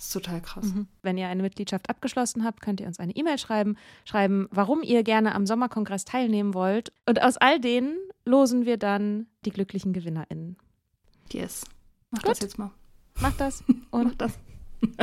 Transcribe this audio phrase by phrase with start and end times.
[0.00, 0.64] Das ist total krass.
[1.02, 3.76] Wenn ihr eine Mitgliedschaft abgeschlossen habt, könnt ihr uns eine E-Mail schreiben,
[4.06, 6.90] schreiben, warum ihr gerne am Sommerkongress teilnehmen wollt.
[7.04, 10.56] Und aus all denen losen wir dann die glücklichen GewinnerInnen.
[11.30, 11.66] Yes.
[12.10, 12.30] Mach Gut.
[12.30, 12.70] das jetzt mal.
[13.20, 14.38] Macht das Mach und das.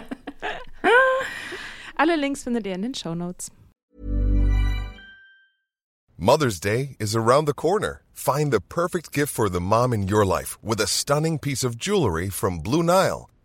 [1.96, 3.52] alle Links findet ihr in den Show Notes.
[6.18, 8.02] Mother's Day is around the corner.
[8.14, 11.78] Find the perfect gift for the mom in your life with a stunning piece of
[11.78, 13.30] jewelry from Blue Nile.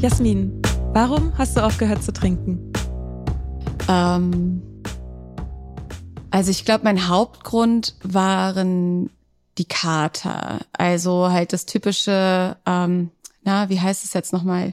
[0.00, 2.72] Jasmin, warum hast du aufgehört zu trinken?
[3.88, 4.62] Ähm,
[6.30, 9.10] also ich glaube, mein Hauptgrund waren
[9.58, 10.60] die Kater.
[10.72, 13.10] Also halt das typische, ähm,
[13.42, 14.72] na, wie heißt es jetzt nochmal?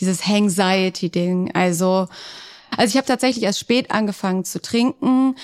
[0.00, 1.54] Dieses Anxiety-Ding.
[1.54, 2.08] Also,
[2.74, 5.36] also ich habe tatsächlich erst spät angefangen zu trinken.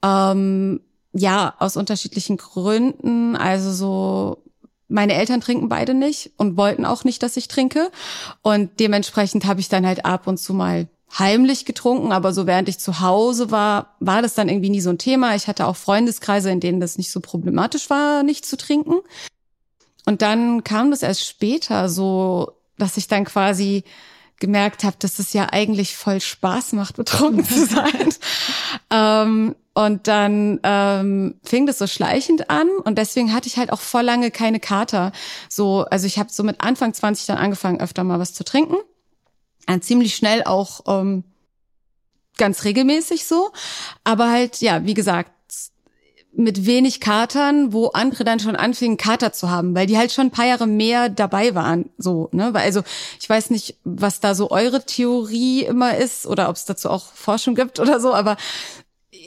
[0.00, 0.80] Ähm,
[1.12, 3.34] ja, aus unterschiedlichen Gründen.
[3.34, 4.44] Also so,
[4.90, 7.90] meine Eltern trinken beide nicht und wollten auch nicht, dass ich trinke.
[8.42, 12.68] Und dementsprechend habe ich dann halt ab und zu mal heimlich getrunken, aber so während
[12.68, 15.34] ich zu Hause war, war das dann irgendwie nie so ein Thema.
[15.34, 18.96] Ich hatte auch Freundeskreise, in denen das nicht so problematisch war, nicht zu trinken.
[20.06, 23.84] Und dann kam das erst später so, dass ich dann quasi
[24.40, 28.14] gemerkt habe, dass es ja eigentlich voll Spaß macht, betrunken zu sein.
[28.90, 33.80] ähm, und dann ähm, fing das so schleichend an und deswegen hatte ich halt auch
[33.80, 35.12] voll lange keine Kater.
[35.48, 38.76] So, also ich habe so mit Anfang 20 dann angefangen, öfter mal was zu trinken.
[39.66, 41.22] Dann ziemlich schnell auch ähm,
[42.36, 43.52] ganz regelmäßig so.
[44.02, 45.30] Aber halt, ja, wie gesagt,
[46.32, 50.28] mit wenig Katern, wo andere dann schon anfingen, Kater zu haben, weil die halt schon
[50.28, 51.90] ein paar Jahre mehr dabei waren.
[51.98, 52.52] So, ne?
[52.54, 52.82] Also
[53.20, 57.12] ich weiß nicht, was da so eure Theorie immer ist oder ob es dazu auch
[57.12, 58.36] Forschung gibt oder so, aber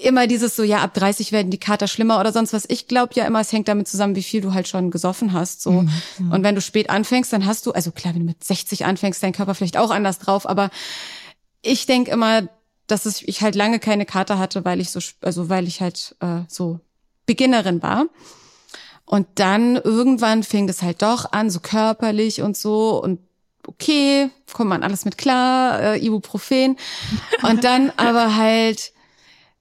[0.01, 2.65] immer dieses so, ja, ab 30 werden die Kater schlimmer oder sonst was.
[2.67, 5.61] Ich glaube ja immer, es hängt damit zusammen, wie viel du halt schon gesoffen hast.
[5.61, 5.85] So.
[6.31, 9.21] Und wenn du spät anfängst, dann hast du, also klar, wenn du mit 60 anfängst,
[9.21, 10.69] dein Körper vielleicht auch anders drauf, aber
[11.61, 12.47] ich denk immer,
[12.88, 16.15] dass es, ich halt lange keine Karte hatte, weil ich so, also weil ich halt
[16.19, 16.79] äh, so
[17.25, 18.05] Beginnerin war.
[19.05, 23.19] Und dann irgendwann fing es halt doch an, so körperlich und so und
[23.67, 26.77] okay, kommt man alles mit klar, äh, Ibuprofen.
[27.43, 28.93] Und dann aber halt,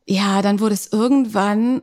[0.07, 1.83] ja, dann wurde es irgendwann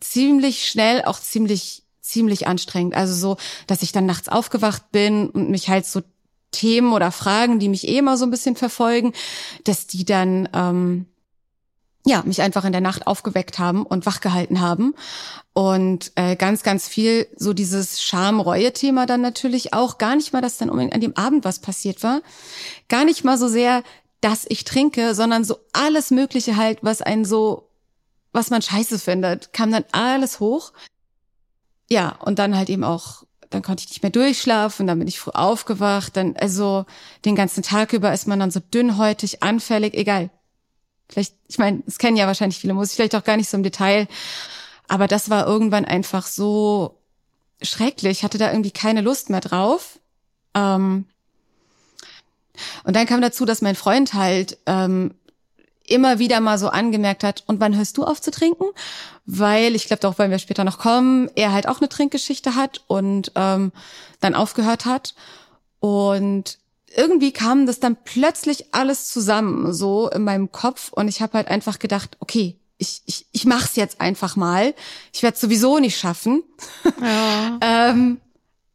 [0.00, 2.94] ziemlich schnell auch ziemlich, ziemlich anstrengend.
[2.94, 6.02] Also so, dass ich dann nachts aufgewacht bin und mich halt so
[6.50, 9.12] Themen oder Fragen, die mich eh immer so ein bisschen verfolgen,
[9.64, 11.06] dass die dann ähm,
[12.06, 14.94] ja mich einfach in der Nacht aufgeweckt haben und wachgehalten haben
[15.52, 20.58] und äh, ganz ganz viel so dieses Scham-Reue-Thema dann natürlich auch gar nicht mal, dass
[20.58, 22.22] dann unbedingt an dem Abend was passiert war,
[22.88, 23.82] gar nicht mal so sehr,
[24.20, 27.70] dass ich trinke, sondern so alles Mögliche halt, was einen so
[28.32, 30.72] was man scheiße findet, kam dann alles hoch.
[31.88, 35.18] Ja, und dann halt eben auch, dann konnte ich nicht mehr durchschlafen, dann bin ich
[35.18, 36.86] früh aufgewacht, dann, also
[37.24, 40.30] den ganzen Tag über ist man dann so dünnhäutig, anfällig, egal.
[41.10, 43.56] Vielleicht, ich meine, es kennen ja wahrscheinlich viele, muss ich vielleicht auch gar nicht so
[43.56, 44.06] im Detail.
[44.88, 46.96] Aber das war irgendwann einfach so
[47.62, 48.18] schrecklich.
[48.18, 49.98] Ich hatte da irgendwie keine Lust mehr drauf.
[50.54, 51.06] Ähm,
[52.84, 55.14] und dann kam dazu, dass mein Freund halt ähm,
[55.86, 58.66] immer wieder mal so angemerkt hat, und wann hörst du auf zu trinken?
[59.26, 62.82] Weil, ich glaube auch, weil wir später noch kommen, er halt auch eine Trinkgeschichte hat
[62.86, 63.72] und ähm,
[64.20, 65.14] dann aufgehört hat.
[65.80, 66.58] Und
[66.96, 70.92] irgendwie kam das dann plötzlich alles zusammen, so in meinem Kopf.
[70.92, 74.74] Und ich habe halt einfach gedacht, okay, ich, ich, ich mach's jetzt einfach mal.
[75.12, 76.42] Ich werde sowieso nicht schaffen.
[77.00, 77.58] Ja.
[77.90, 78.20] ähm,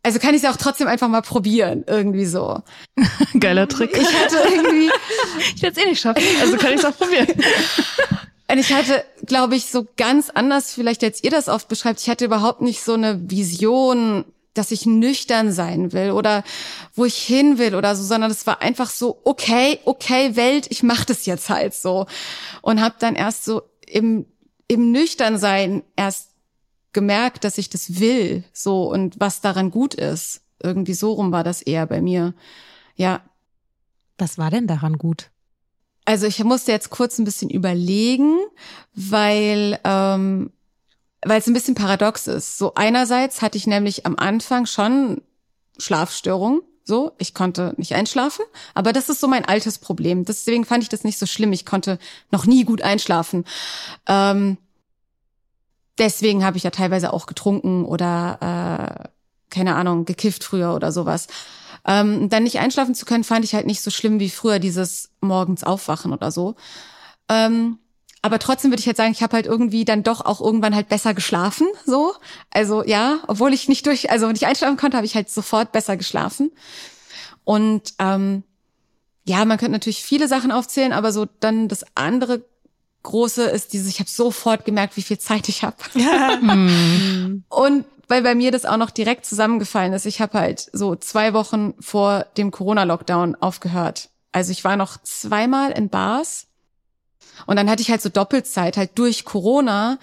[0.04, 2.62] also kann ich es auch trotzdem einfach mal probieren, irgendwie so.
[3.40, 3.98] Geiler Trick.
[3.98, 4.92] Ich hatte irgendwie.
[5.56, 7.28] ich werde es eh nicht schaffen, also kann ich es auch probieren.
[8.48, 12.10] Und ich hatte, glaube ich, so ganz anders, vielleicht als ihr das oft beschreibt, ich
[12.10, 14.26] hatte überhaupt nicht so eine Vision,
[14.58, 16.44] dass ich nüchtern sein will oder
[16.94, 20.84] wo ich hin will oder so, sondern es war einfach so, okay, okay, Welt, ich
[20.84, 22.08] mach das jetzt halt so.
[22.62, 24.26] Und habe dann erst so im,
[24.68, 26.30] im Nüchternsein erst
[26.94, 30.42] gemerkt, dass ich das will, so und was daran gut ist.
[30.64, 32.34] Irgendwie so rum war das eher bei mir.
[32.96, 33.22] Ja.
[34.18, 35.30] Was war denn daran gut?
[36.06, 38.38] Also ich musste jetzt kurz ein bisschen überlegen,
[38.94, 40.52] weil ähm,
[41.26, 42.58] weil es ein bisschen paradox ist.
[42.58, 45.22] So einerseits hatte ich nämlich am Anfang schon
[45.78, 46.62] Schlafstörungen.
[46.88, 48.46] So, ich konnte nicht einschlafen,
[48.76, 50.24] aber das ist so mein altes Problem.
[50.24, 51.52] Deswegen fand ich das nicht so schlimm.
[51.52, 51.98] Ich konnte
[52.30, 53.44] noch nie gut einschlafen.
[54.06, 54.60] Ähm,
[55.98, 59.10] deswegen habe ich ja teilweise auch getrunken oder äh,
[59.50, 61.26] keine Ahnung, gekifft früher oder sowas.
[61.88, 65.10] Ähm, dann nicht einschlafen zu können, fand ich halt nicht so schlimm wie früher dieses
[65.22, 66.56] morgens aufwachen oder so.
[67.30, 67.80] Ähm,
[68.26, 70.90] aber trotzdem würde ich halt sagen, ich habe halt irgendwie dann doch auch irgendwann halt
[70.90, 72.16] besser geschlafen, so.
[72.50, 75.96] Also ja, obwohl ich nicht durch, also nicht einschlafen konnte, habe ich halt sofort besser
[75.96, 76.52] geschlafen.
[77.44, 78.42] Und ähm,
[79.26, 82.44] ja, man könnte natürlich viele Sachen aufzählen, aber so dann das andere
[83.04, 85.78] große ist dieses, ich habe sofort gemerkt, wie viel Zeit ich habe.
[85.94, 86.40] Ja.
[87.50, 91.36] und weil bei mir das auch noch direkt zusammengefallen ist, ich habe halt so zwei
[91.36, 94.10] Wochen vor dem Corona-Lockdown aufgehört.
[94.32, 96.48] Also ich war noch zweimal in Bars
[97.46, 99.98] und dann hatte ich halt so Doppelzeit, halt durch Corona,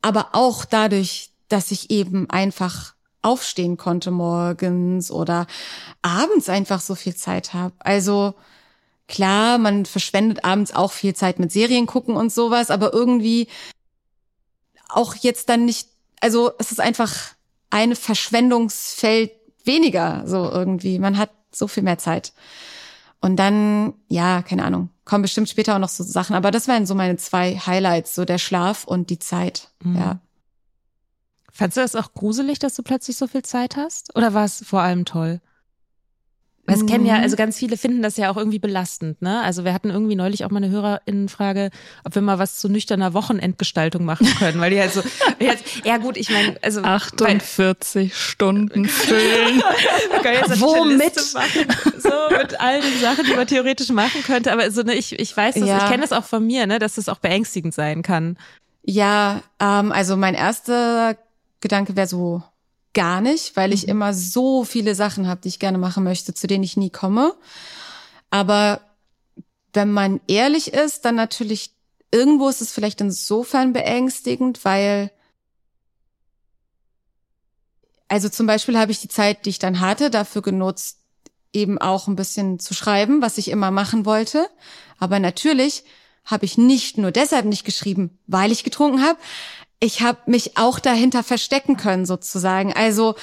[0.00, 5.46] aber auch dadurch, dass ich eben einfach aufstehen konnte morgens oder
[6.02, 7.74] abends einfach so viel Zeit habe.
[7.78, 8.34] Also
[9.12, 13.46] Klar, man verschwendet abends auch viel Zeit mit Serien gucken und sowas, aber irgendwie
[14.88, 15.88] auch jetzt dann nicht,
[16.20, 17.14] also es ist einfach
[17.68, 19.32] ein Verschwendungsfeld
[19.64, 20.98] weniger, so irgendwie.
[20.98, 22.32] Man hat so viel mehr Zeit.
[23.20, 26.86] Und dann, ja, keine Ahnung, kommen bestimmt später auch noch so Sachen, aber das waren
[26.86, 29.96] so meine zwei Highlights, so der Schlaf und die Zeit, mhm.
[29.96, 30.20] ja.
[31.54, 34.16] Fandst du das auch gruselig, dass du plötzlich so viel Zeit hast?
[34.16, 35.42] Oder war es vor allem toll?
[36.64, 37.38] Weil es kennen ja, also mhm.
[37.38, 39.42] ganz viele finden das ja auch irgendwie belastend, ne?
[39.42, 41.70] Also wir hatten irgendwie neulich auch mal eine Hörerinnenfrage,
[42.04, 45.02] ob wir mal was zu nüchterner Wochenendgestaltung machen können, weil die halt so,
[45.40, 49.60] jetzt, ja gut, ich meine, also 48 weil, Stunden füllen.
[50.60, 51.18] Womit?
[51.18, 55.36] so mit all den Sachen, die man theoretisch machen könnte, aber so ne, ich ich
[55.36, 55.78] weiß das, ja.
[55.78, 58.38] ich kenne das auch von mir, ne, dass das auch beängstigend sein kann.
[58.84, 61.16] Ja, ähm, also mein erster
[61.60, 62.44] Gedanke wäre so
[62.94, 63.90] gar nicht, weil ich mhm.
[63.90, 67.34] immer so viele Sachen habe, die ich gerne machen möchte, zu denen ich nie komme.
[68.30, 68.80] Aber
[69.72, 71.72] wenn man ehrlich ist, dann natürlich
[72.10, 75.10] irgendwo ist es vielleicht insofern beängstigend, weil
[78.08, 80.98] also zum Beispiel habe ich die Zeit, die ich dann hatte, dafür genutzt,
[81.54, 84.50] eben auch ein bisschen zu schreiben, was ich immer machen wollte.
[84.98, 85.84] Aber natürlich
[86.26, 89.18] habe ich nicht nur deshalb nicht geschrieben, weil ich getrunken habe,
[89.82, 92.72] ich habe mich auch dahinter verstecken können sozusagen.
[92.72, 93.16] Also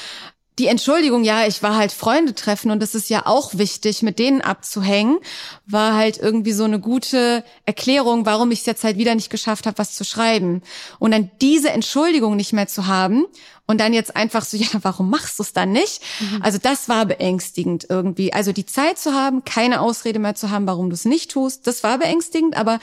[0.60, 4.20] die Entschuldigung, ja, ich war halt Freunde treffen und es ist ja auch wichtig, mit
[4.20, 5.20] denen abzuhängen,
[5.66, 9.68] war halt irgendwie so eine gute Erklärung, warum ich es jetzt halt wieder nicht geschafft
[9.68, 10.62] habe, was zu schreiben.
[11.00, 13.24] Und dann diese Entschuldigung nicht mehr zu haben
[13.66, 16.02] und dann jetzt einfach so, ja, warum machst du es dann nicht?
[16.20, 16.42] Mhm.
[16.42, 18.34] Also das war beängstigend irgendwie.
[18.34, 21.68] Also die Zeit zu haben, keine Ausrede mehr zu haben, warum du es nicht tust,
[21.68, 22.80] das war beängstigend, aber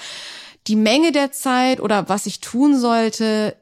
[0.66, 3.54] die Menge der Zeit oder was ich tun sollte,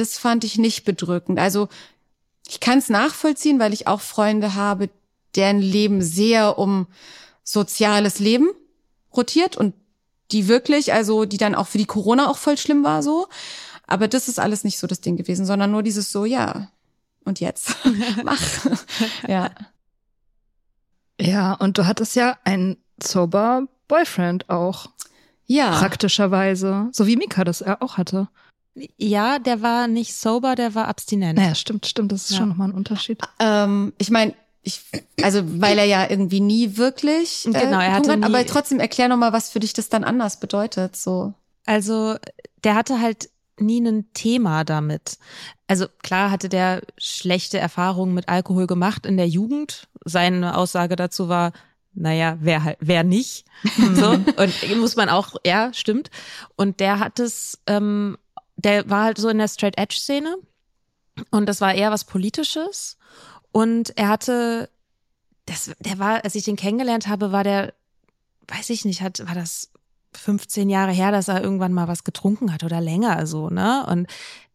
[0.00, 1.38] das fand ich nicht bedrückend.
[1.38, 1.68] Also
[2.48, 4.90] ich kann es nachvollziehen, weil ich auch Freunde habe,
[5.36, 6.86] deren Leben sehr um
[7.44, 8.48] soziales Leben
[9.14, 9.74] rotiert und
[10.32, 13.28] die wirklich, also die dann auch für die Corona auch voll schlimm war so.
[13.86, 16.70] Aber das ist alles nicht so das Ding gewesen, sondern nur dieses so, ja,
[17.24, 17.74] und jetzt
[18.24, 18.40] mach.
[19.28, 19.50] ja.
[21.20, 24.86] Ja, und du hattest ja einen sober Boyfriend auch.
[25.46, 25.76] Ja.
[25.78, 26.88] Praktischerweise.
[26.92, 28.28] So wie Mika das auch hatte.
[28.96, 31.38] Ja, der war nicht sober, der war abstinent.
[31.38, 32.12] Naja, stimmt, stimmt.
[32.12, 32.38] Das ist ja.
[32.38, 33.20] schon nochmal ein Unterschied.
[33.38, 34.82] Ähm, ich meine, ich,
[35.22, 37.46] also weil er ja irgendwie nie wirklich.
[37.46, 38.16] Äh, genau, er hatte.
[38.16, 40.96] Nie, aber trotzdem erklär nochmal, was für dich das dann anders bedeutet.
[40.96, 41.34] So.
[41.66, 42.16] Also
[42.64, 45.18] der hatte halt nie ein Thema damit.
[45.66, 49.88] Also klar hatte der schlechte Erfahrungen mit Alkohol gemacht in der Jugend.
[50.04, 51.52] Seine Aussage dazu war,
[51.92, 53.44] naja, wer halt, wer nicht.
[53.94, 54.10] so.
[54.10, 56.10] Und muss man auch, ja, stimmt.
[56.56, 58.16] Und der hat es ähm,
[58.64, 60.36] der war halt so in der Straight Edge Szene
[61.30, 62.96] und das war eher was Politisches
[63.52, 64.70] und er hatte,
[65.46, 67.74] das, der war, als ich den kennengelernt habe, war der,
[68.48, 69.70] weiß ich nicht, hat, war das
[70.14, 73.86] 15 Jahre her, dass er irgendwann mal was getrunken hat oder länger so, ne?
[73.86, 74.06] Und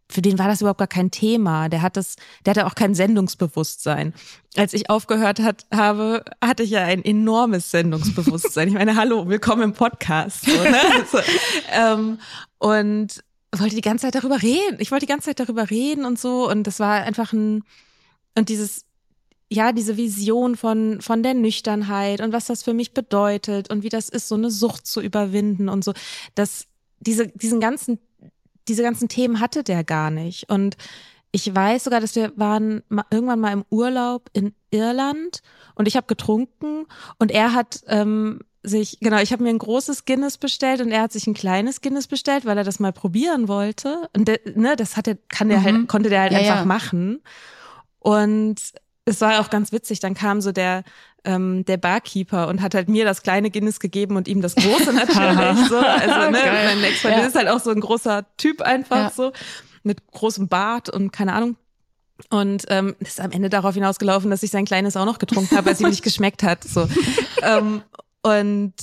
[0.07, 1.67] für den war das überhaupt gar kein Thema.
[1.67, 4.13] Der hat das, der hatte auch kein Sendungsbewusstsein.
[4.55, 8.67] Als ich aufgehört hat, habe, hatte ich ja ein enormes Sendungsbewusstsein.
[8.67, 10.45] Ich meine, hallo, willkommen im Podcast.
[10.45, 10.77] So, ne?
[10.93, 11.19] also,
[11.74, 12.19] ähm,
[12.59, 13.24] und
[13.59, 14.77] wollte die ganze Zeit darüber reden.
[14.79, 16.50] Ich wollte die ganze Zeit darüber reden und so.
[16.50, 17.63] Und das war einfach ein,
[18.35, 18.85] und dieses,
[19.50, 23.89] ja, diese Vision von, von der Nüchternheit und was das für mich bedeutet und wie
[23.89, 25.93] das ist, so eine Sucht zu überwinden und so.
[26.33, 26.67] Das,
[27.00, 28.00] diese, diesen ganzen,
[28.67, 30.50] diese ganzen Themen hatte der gar nicht.
[30.50, 30.77] Und
[31.31, 32.81] ich weiß sogar, dass wir waren
[33.12, 35.41] irgendwann mal im Urlaub in Irland
[35.75, 36.85] und ich habe getrunken
[37.19, 41.01] und er hat ähm, sich, genau, ich habe mir ein großes Guinness bestellt und er
[41.01, 44.10] hat sich ein kleines Guinness bestellt, weil er das mal probieren wollte.
[44.15, 45.79] Und der, ne, das hat er, kann der halt, mhm.
[45.79, 46.65] halt, konnte der halt ja, einfach ja.
[46.65, 47.22] machen.
[48.00, 48.55] Und
[49.05, 50.00] es war auch ganz witzig.
[50.00, 50.84] Dann kam so der
[51.25, 54.93] ähm, der Barkeeper und hat halt mir das kleine Guinness gegeben und ihm das große
[54.93, 55.67] natürlich.
[55.67, 57.25] so, also ne, mein Ex-Freund ja.
[57.25, 59.31] ist halt auch so ein großer Typ einfach so
[59.84, 61.57] mit großem Bart und keine Ahnung.
[62.29, 65.65] Und ähm, ist am Ende darauf hinausgelaufen, dass ich sein kleines auch noch getrunken habe,
[65.65, 66.63] weil es ihm nicht geschmeckt hat.
[66.63, 66.88] So.
[67.41, 67.81] ähm,
[68.25, 68.74] und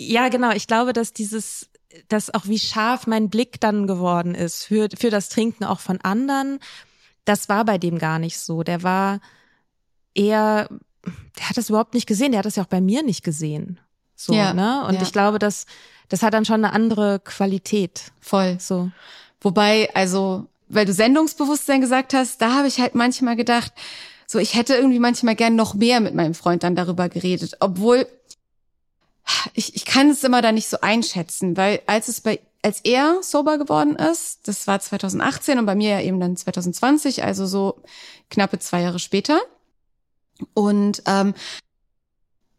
[0.00, 1.70] ja, genau, ich glaube, dass dieses,
[2.08, 6.00] dass auch wie scharf mein Blick dann geworden ist für, für das Trinken auch von
[6.00, 6.58] anderen,
[7.24, 8.64] das war bei dem gar nicht so.
[8.64, 9.20] Der war
[10.12, 10.68] eher,
[11.38, 13.78] der hat das überhaupt nicht gesehen, der hat das ja auch bei mir nicht gesehen.
[14.16, 14.84] So, ja, ne?
[14.88, 15.02] Und ja.
[15.02, 15.66] ich glaube, dass
[16.08, 18.10] das hat dann schon eine andere Qualität.
[18.18, 18.56] Voll.
[18.58, 18.90] So.
[19.40, 23.72] Wobei, also, weil du Sendungsbewusstsein gesagt hast, da habe ich halt manchmal gedacht,
[24.26, 28.06] so, ich hätte irgendwie manchmal gern noch mehr mit meinem Freund dann darüber geredet, obwohl
[29.54, 33.22] ich, ich kann es immer da nicht so einschätzen, weil als es bei als er
[33.22, 37.82] sober geworden ist, das war 2018 und bei mir ja eben dann 2020, also so
[38.30, 39.40] knappe zwei Jahre später.
[40.54, 41.34] Und ähm,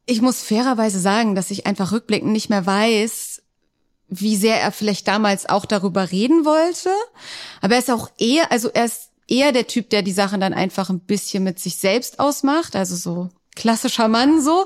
[0.05, 3.41] ich muss fairerweise sagen, dass ich einfach rückblickend nicht mehr weiß,
[4.07, 6.89] wie sehr er vielleicht damals auch darüber reden wollte.
[7.61, 10.53] Aber er ist auch eher, also er ist eher der Typ, der die Sachen dann
[10.53, 14.65] einfach ein bisschen mit sich selbst ausmacht, also so klassischer Mann so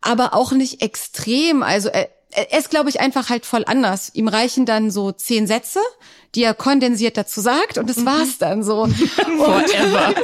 [0.00, 1.62] aber auch nicht extrem.
[1.62, 4.10] Also er, er ist, glaube ich, einfach halt voll anders.
[4.14, 5.80] Ihm reichen dann so zehn Sätze,
[6.34, 8.06] die er kondensiert dazu sagt und das mhm.
[8.06, 8.86] war's dann so.
[9.36, 10.14] Forever.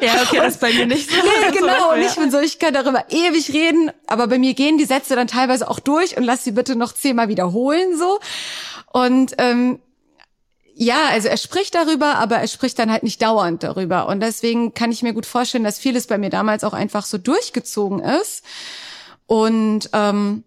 [0.00, 1.16] ja, okay, das ist bei mir nicht so.
[1.16, 1.92] Nee, genau.
[1.94, 5.16] Und ich bin so, ich kann darüber ewig reden, aber bei mir gehen die Sätze
[5.16, 8.20] dann teilweise auch durch und lass sie bitte noch zehnmal wiederholen so.
[8.92, 9.80] Und ähm,
[10.76, 14.08] ja, also er spricht darüber, aber er spricht dann halt nicht dauernd darüber.
[14.08, 17.16] Und deswegen kann ich mir gut vorstellen, dass vieles bei mir damals auch einfach so
[17.16, 18.44] durchgezogen ist.
[19.26, 20.44] Und ähm,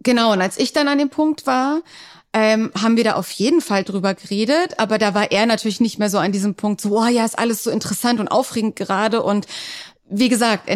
[0.00, 1.82] genau, und als ich dann an dem Punkt war,
[2.32, 5.98] ähm, haben wir da auf jeden Fall drüber geredet, aber da war er natürlich nicht
[5.98, 9.22] mehr so an diesem Punkt, so, oh ja, ist alles so interessant und aufregend gerade.
[9.22, 9.46] Und
[10.08, 10.70] wie gesagt,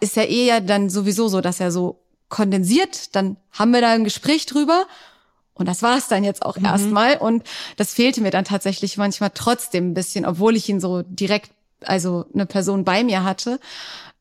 [0.00, 4.04] ist ja eher dann sowieso so, dass er so kondensiert, dann haben wir da ein
[4.04, 4.86] Gespräch drüber
[5.54, 6.64] und das war es dann jetzt auch mhm.
[6.64, 7.16] erstmal.
[7.16, 7.44] Und
[7.76, 11.50] das fehlte mir dann tatsächlich manchmal trotzdem ein bisschen, obwohl ich ihn so direkt,
[11.82, 13.60] also eine Person bei mir hatte.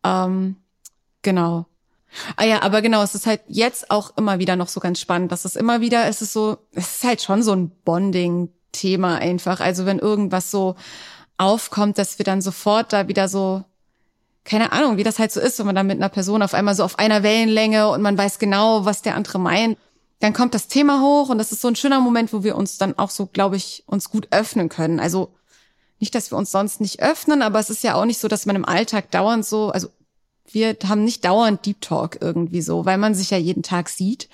[0.03, 0.57] Ähm,
[1.23, 1.65] genau.
[2.35, 5.31] Ah ja, aber genau, es ist halt jetzt auch immer wieder noch so ganz spannend,
[5.31, 9.59] dass es immer wieder, es ist so, es ist halt schon so ein Bonding-Thema einfach.
[9.59, 10.75] Also wenn irgendwas so
[11.37, 13.63] aufkommt, dass wir dann sofort da wieder so,
[14.43, 16.75] keine Ahnung, wie das halt so ist, wenn man dann mit einer Person auf einmal
[16.75, 19.77] so auf einer Wellenlänge und man weiß genau, was der andere meint.
[20.19, 22.77] Dann kommt das Thema hoch und das ist so ein schöner Moment, wo wir uns
[22.77, 24.99] dann auch so, glaube ich, uns gut öffnen können.
[24.99, 25.33] Also
[25.99, 28.45] nicht, dass wir uns sonst nicht öffnen, aber es ist ja auch nicht so, dass
[28.45, 29.89] man im Alltag dauernd so, also
[30.51, 34.29] wir haben nicht dauernd Deep Talk irgendwie so, weil man sich ja jeden Tag sieht.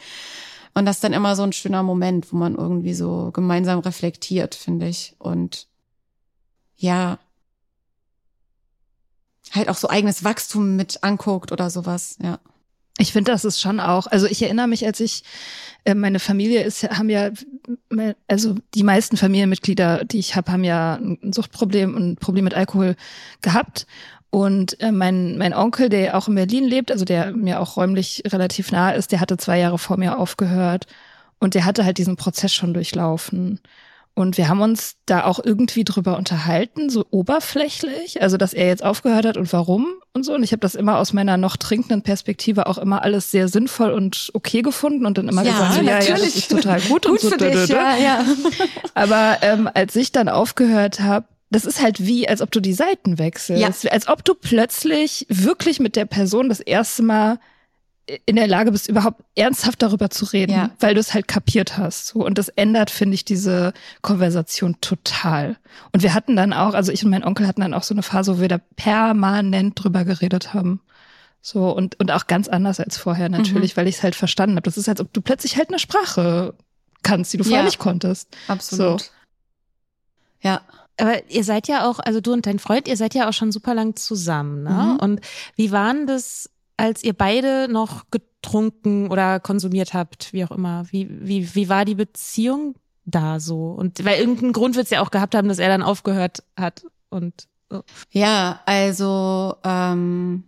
[0.74, 4.56] Und das ist dann immer so ein schöner Moment, wo man irgendwie so gemeinsam reflektiert,
[4.56, 5.16] finde ich.
[5.18, 5.68] Und
[6.78, 7.20] ja,
[9.52, 12.40] halt auch so eigenes Wachstum mit anguckt oder sowas, ja.
[13.02, 15.24] Ich finde, das ist schon auch, also ich erinnere mich, als ich,
[15.86, 17.32] äh, meine Familie ist, haben ja,
[18.28, 22.56] also die meisten Familienmitglieder, die ich habe, haben ja ein Suchtproblem und ein Problem mit
[22.56, 22.98] Alkohol
[23.42, 23.88] gehabt.
[24.32, 28.24] Und äh, mein, mein Onkel, der auch in Berlin lebt, also der mir auch räumlich
[28.28, 30.86] relativ nah ist, der hatte zwei Jahre vor mir aufgehört
[31.40, 33.60] und der hatte halt diesen Prozess schon durchlaufen.
[34.14, 38.84] Und wir haben uns da auch irgendwie drüber unterhalten, so oberflächlich, also dass er jetzt
[38.84, 40.34] aufgehört hat und warum und so.
[40.34, 43.92] Und ich habe das immer aus meiner noch trinkenden Perspektive auch immer alles sehr sinnvoll
[43.92, 47.06] und okay gefunden und dann immer ja, gesagt, so, ja, ja, das ist total gut,
[47.06, 47.30] gut und so.
[47.30, 48.26] Für dich, ja, ja.
[48.94, 52.74] Aber ähm, als ich dann aufgehört habe, das ist halt wie, als ob du die
[52.74, 53.84] Seiten wechselst.
[53.84, 53.92] Ja.
[53.92, 57.40] Als ob du plötzlich wirklich mit der Person das erste Mal
[58.26, 60.72] in der Lage bist, überhaupt ernsthaft darüber zu reden, ja.
[60.80, 62.08] weil du es halt kapiert hast.
[62.08, 62.26] So.
[62.26, 65.58] Und das ändert, finde ich, diese Konversation total.
[65.92, 68.04] Und wir hatten dann auch, also ich und mein Onkel hatten dann auch so eine
[68.04, 70.82] Phase, wo wir da permanent drüber geredet haben.
[71.42, 73.78] So, und, und auch ganz anders als vorher natürlich, mhm.
[73.78, 74.66] weil ich es halt verstanden habe.
[74.66, 76.54] Das ist, als ob du plötzlich halt eine Sprache
[77.04, 77.66] kannst, die du vorher ja.
[77.66, 78.36] nicht konntest.
[78.48, 79.02] Absolut.
[79.02, 79.08] So.
[80.42, 80.62] Ja.
[81.00, 83.52] Aber ihr seid ja auch, also du und dein Freund, ihr seid ja auch schon
[83.52, 84.94] super lang zusammen, ne?
[84.94, 85.00] Mhm.
[85.00, 85.22] Und
[85.56, 90.86] wie waren das, als ihr beide noch getrunken oder konsumiert habt, wie auch immer?
[90.92, 92.76] Wie, wie, wie war die Beziehung
[93.06, 93.72] da so?
[93.72, 96.86] Und weil irgendeinen Grund wird es ja auch gehabt haben, dass er dann aufgehört hat
[97.10, 97.84] und so.
[98.12, 100.44] Ja, also ähm,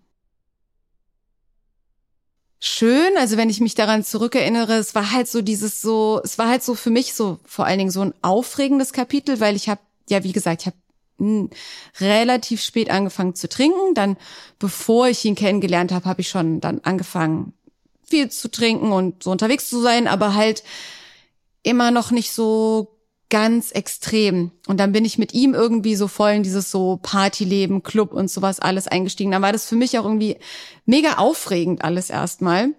[2.59, 3.11] schön.
[3.17, 6.63] Also wenn ich mich daran zurückerinnere, es war halt so dieses so, es war halt
[6.63, 10.23] so für mich so vor allen Dingen so ein aufregendes Kapitel, weil ich habe ja,
[10.23, 10.77] wie gesagt, ich habe
[11.99, 13.93] relativ spät angefangen zu trinken.
[13.93, 14.17] Dann,
[14.59, 17.53] bevor ich ihn kennengelernt habe, habe ich schon dann angefangen,
[18.03, 20.63] viel zu trinken und so unterwegs zu sein, aber halt
[21.63, 22.97] immer noch nicht so
[23.29, 24.51] ganz extrem.
[24.67, 28.29] Und dann bin ich mit ihm irgendwie so voll in dieses so Partyleben, Club und
[28.29, 29.31] sowas alles eingestiegen.
[29.31, 30.37] Dann war das für mich auch irgendwie
[30.85, 32.73] mega aufregend alles erstmal.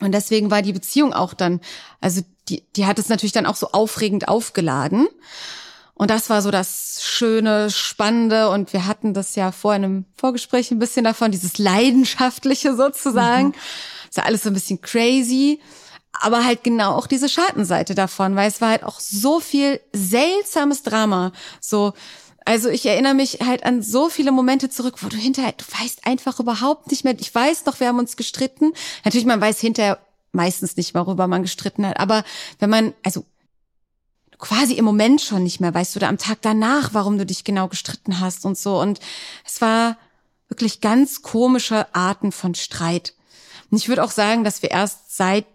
[0.00, 1.60] Und deswegen war die Beziehung auch dann,
[2.00, 5.08] also die, die hat es natürlich dann auch so aufregend aufgeladen.
[6.02, 8.50] Und das war so das Schöne, Spannende.
[8.50, 13.50] Und wir hatten das ja vor einem Vorgespräch ein bisschen davon, dieses Leidenschaftliche sozusagen.
[13.50, 13.54] Mhm.
[14.08, 15.60] Das war alles so ein bisschen crazy.
[16.20, 20.82] Aber halt genau auch diese Schattenseite davon, weil es war halt auch so viel seltsames
[20.82, 21.30] Drama.
[21.60, 21.92] So,
[22.44, 26.04] also ich erinnere mich halt an so viele Momente zurück, wo du hinterher, du weißt
[26.04, 27.14] einfach überhaupt nicht mehr.
[27.20, 28.72] Ich weiß doch, wir haben uns gestritten.
[29.04, 30.00] Natürlich, man weiß hinterher
[30.32, 32.00] meistens nicht, worüber man gestritten hat.
[32.00, 32.24] Aber
[32.58, 33.24] wenn man, also
[34.42, 37.68] quasi im Moment schon nicht mehr weißt oder am Tag danach, warum du dich genau
[37.68, 38.80] gestritten hast und so.
[38.80, 38.98] Und
[39.46, 39.96] es war
[40.48, 43.14] wirklich ganz komische Arten von Streit.
[43.70, 45.46] Und ich würde auch sagen, dass wir erst seit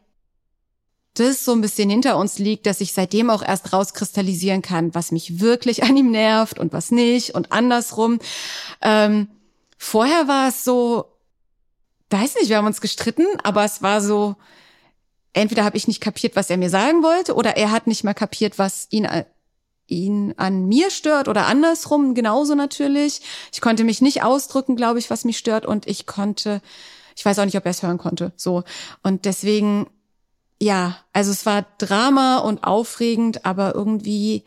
[1.16, 5.12] das so ein bisschen hinter uns liegt, dass ich seitdem auch erst rauskristallisieren kann, was
[5.12, 8.20] mich wirklich an ihm nervt und was nicht und andersrum.
[8.82, 9.28] Ähm,
[9.78, 11.12] vorher war es so,
[12.10, 14.38] weiß nicht, wir haben uns gestritten, aber es war so,
[15.42, 18.14] entweder habe ich nicht kapiert, was er mir sagen wollte, oder er hat nicht mal
[18.14, 19.26] kapiert, was ihn äh,
[19.88, 23.22] ihn an mir stört oder andersrum genauso natürlich.
[23.54, 26.62] Ich konnte mich nicht ausdrücken, glaube ich, was mich stört und ich konnte,
[27.16, 28.34] ich weiß auch nicht, ob er es hören konnte.
[28.36, 28.64] So
[29.02, 29.88] und deswegen,
[30.62, 34.44] ja, also es war Drama und aufregend, aber irgendwie,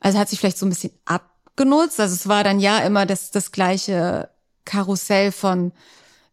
[0.00, 1.98] also hat sich vielleicht so ein bisschen abgenutzt.
[1.98, 4.30] Also es war dann ja immer das das gleiche
[4.64, 5.72] Karussell von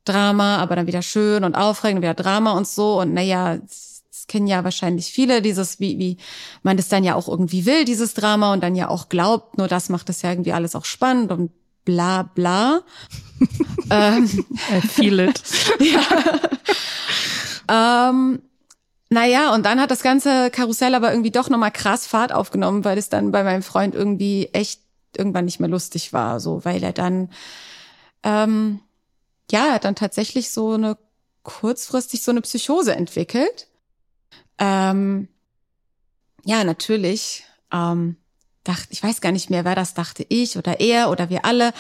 [0.06, 3.00] Drama, aber dann wieder schön und aufregend, wieder Drama und so.
[3.00, 6.18] Und naja, das kennen ja wahrscheinlich viele, dieses, wie, wie
[6.64, 9.68] man das dann ja auch irgendwie will, dieses Drama und dann ja auch glaubt, nur
[9.68, 11.52] das macht das ja irgendwie alles auch spannend und
[11.86, 12.82] bla bla.
[13.90, 15.42] ähm, I feel it.
[15.80, 18.10] ja.
[18.10, 18.42] ähm,
[19.10, 22.98] naja, und dann hat das ganze Karussell aber irgendwie doch nochmal krass Fahrt aufgenommen, weil
[22.98, 24.82] es dann bei meinem Freund irgendwie echt
[25.18, 27.32] irgendwann nicht mehr lustig war, so, weil er dann
[28.22, 28.82] ähm,
[29.52, 30.98] ja, er hat dann tatsächlich so eine
[31.44, 33.68] kurzfristig so eine Psychose entwickelt.
[34.58, 35.28] Ähm,
[36.46, 37.44] ja, natürlich.
[37.72, 38.18] Ähm,
[38.64, 41.74] dachte, ich weiß gar nicht mehr, wer das dachte, ich oder er oder wir alle,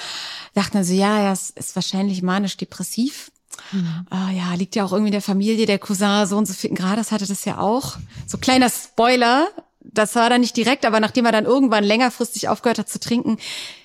[0.53, 3.31] dachten also, ja, er ist, ist wahrscheinlich manisch-depressiv.
[3.71, 4.07] Mhm.
[4.11, 6.75] Uh, ja, liegt ja auch irgendwie in der Familie, der Cousin so und so vierten
[6.75, 7.97] Grades hatte das ja auch.
[8.25, 9.49] So kleiner Spoiler,
[9.81, 13.37] das war dann nicht direkt, aber nachdem er dann irgendwann längerfristig aufgehört hat zu trinken,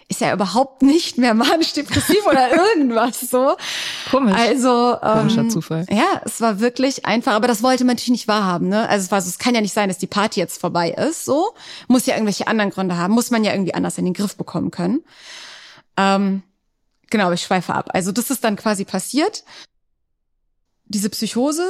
[0.09, 3.57] ist er überhaupt nicht mehr manisch-depressiv oder irgendwas so.
[4.11, 4.35] Komisch.
[4.37, 5.87] Also Komischer ähm, Zufall.
[5.91, 8.69] Ja, es war wirklich einfach, aber das wollte man natürlich nicht wahrhaben.
[8.69, 8.89] Ne?
[8.89, 11.25] Also es war so, es kann ja nicht sein, dass die Party jetzt vorbei ist.
[11.25, 11.55] So
[11.89, 14.71] muss ja irgendwelche anderen Gründe haben, muss man ja irgendwie anders in den Griff bekommen
[14.71, 15.03] können.
[15.97, 16.43] Ähm,
[17.11, 17.91] genau, ich schweife ab.
[17.93, 19.45] Also das ist dann quasi passiert
[20.87, 21.67] diese Psychose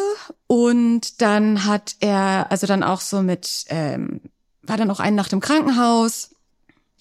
[0.49, 4.21] und dann hat er also dann auch so mit ähm,
[4.63, 6.31] war dann auch eine Nacht im Krankenhaus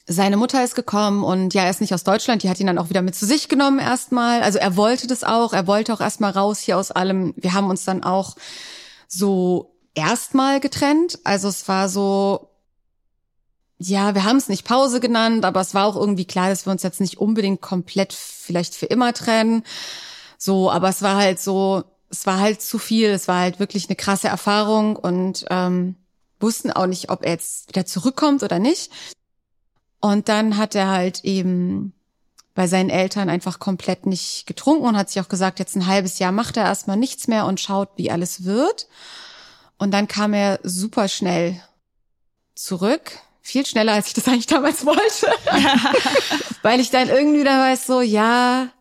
[0.05, 2.77] seine Mutter ist gekommen und ja, er ist nicht aus Deutschland, die hat ihn dann
[2.77, 4.43] auch wieder mit zu sich genommen erstmal.
[4.43, 7.33] Also er wollte das auch, er wollte auch erstmal raus hier aus allem.
[7.37, 8.35] Wir haben uns dann auch
[9.07, 11.19] so erstmal getrennt.
[11.23, 12.49] Also es war so,
[13.77, 16.71] ja, wir haben es nicht Pause genannt, aber es war auch irgendwie klar, dass wir
[16.71, 19.63] uns jetzt nicht unbedingt komplett vielleicht für immer trennen.
[20.37, 23.87] So, aber es war halt so, es war halt zu viel, es war halt wirklich
[23.87, 25.95] eine krasse Erfahrung und ähm,
[26.39, 28.91] wussten auch nicht, ob er jetzt wieder zurückkommt oder nicht.
[30.03, 31.93] Und dann hat er halt eben
[32.55, 36.19] bei seinen Eltern einfach komplett nicht getrunken und hat sich auch gesagt, jetzt ein halbes
[36.19, 38.89] Jahr macht er erstmal nichts mehr und schaut, wie alles wird.
[39.77, 41.57] Und dann kam er super schnell
[42.53, 43.17] zurück.
[43.41, 45.31] Viel schneller, als ich das eigentlich damals wollte.
[46.63, 48.73] Weil ich dann irgendwie da weiß, so, ja,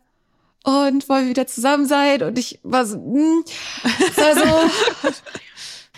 [0.65, 2.21] und wollen wir wieder zusammen sein?
[2.21, 3.45] Und ich war so, hm,
[4.17, 5.09] war so,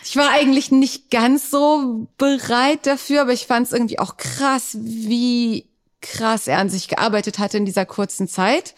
[0.06, 4.78] ich war eigentlich nicht ganz so bereit dafür, aber ich fand es irgendwie auch krass,
[4.80, 5.66] wie
[6.00, 8.76] krass er an sich gearbeitet hatte in dieser kurzen Zeit.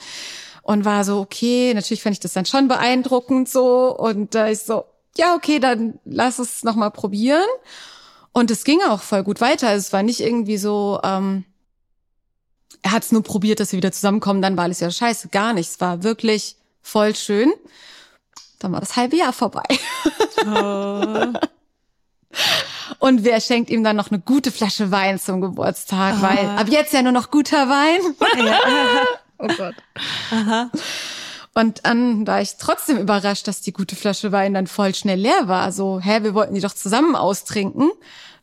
[0.62, 3.96] Und war so, okay, natürlich fand ich das dann schon beeindruckend so.
[3.96, 4.86] Und da ist so,
[5.18, 7.48] ja, okay, dann lass es nochmal probieren.
[8.32, 9.68] Und es ging auch voll gut weiter.
[9.68, 11.44] Also es war nicht irgendwie so, ähm,
[12.84, 15.54] er hat es nur probiert, dass wir wieder zusammenkommen, dann war alles ja scheiße, gar
[15.54, 15.82] nichts.
[15.82, 17.52] War wirklich voll schön.
[18.60, 19.64] Dann war das halbe Jahr vorbei.
[20.46, 21.34] Oh.
[23.00, 26.16] Und wer schenkt ihm dann noch eine gute Flasche Wein zum Geburtstag?
[26.18, 26.22] Oh.
[26.22, 28.00] Weil ab jetzt ja nur noch guter Wein.
[28.46, 28.60] Ja.
[29.40, 29.76] oh Gott.
[30.32, 30.70] Aha.
[31.54, 35.48] Und dann war ich trotzdem überrascht, dass die gute Flasche Wein dann voll schnell leer
[35.48, 35.72] war.
[35.72, 37.90] So, hä, wir wollten die doch zusammen austrinken.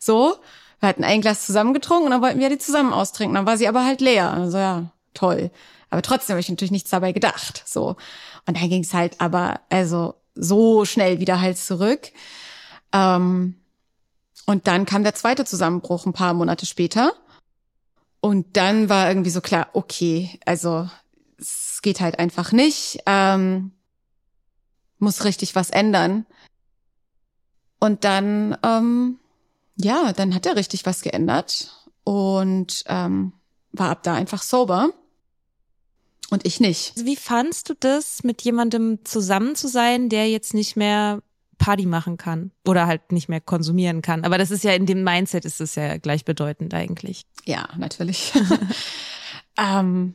[0.01, 0.35] So,
[0.81, 3.37] wir hatten ein Glas zusammen getrunken und dann wollten wir die zusammen austrinken.
[3.37, 4.33] Dann war sie aber halt leer.
[4.33, 5.51] Also ja, toll.
[5.95, 7.63] Aber trotzdem habe ich natürlich nichts dabei gedacht.
[7.67, 7.95] So.
[8.47, 12.11] Und dann ging es halt aber, also so schnell wieder halt zurück.
[12.93, 13.55] Ähm,
[14.45, 17.13] und dann kam der zweite Zusammenbruch ein paar Monate später.
[18.21, 20.91] Und dann war irgendwie so klar, okay, also
[21.39, 23.71] es geht halt einfach nicht, ähm,
[24.99, 26.27] muss richtig was ändern.
[27.79, 29.21] Und dann, ähm,
[29.77, 33.33] ja, dann hat er richtig was geändert und ähm,
[33.71, 34.91] war ab da einfach sober.
[36.31, 36.93] Und ich nicht.
[36.97, 41.23] Wie fandst du das, mit jemandem zusammen zu sein, der jetzt nicht mehr
[41.59, 44.25] Party machen kann oder halt nicht mehr konsumieren kann?
[44.25, 47.25] Aber das ist ja in dem Mindset ist es ja gleichbedeutend eigentlich.
[47.45, 48.33] Ja, natürlich.
[49.59, 50.15] ähm,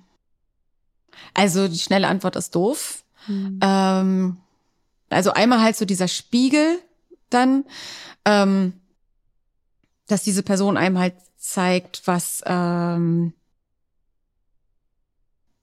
[1.33, 3.03] also die schnelle Antwort ist doof.
[3.27, 3.59] Mhm.
[3.61, 4.37] Ähm,
[5.09, 6.79] also einmal halt so dieser Spiegel
[7.29, 7.65] dann,
[8.25, 8.73] ähm,
[10.07, 13.33] dass diese Person einem halt zeigt, was ähm,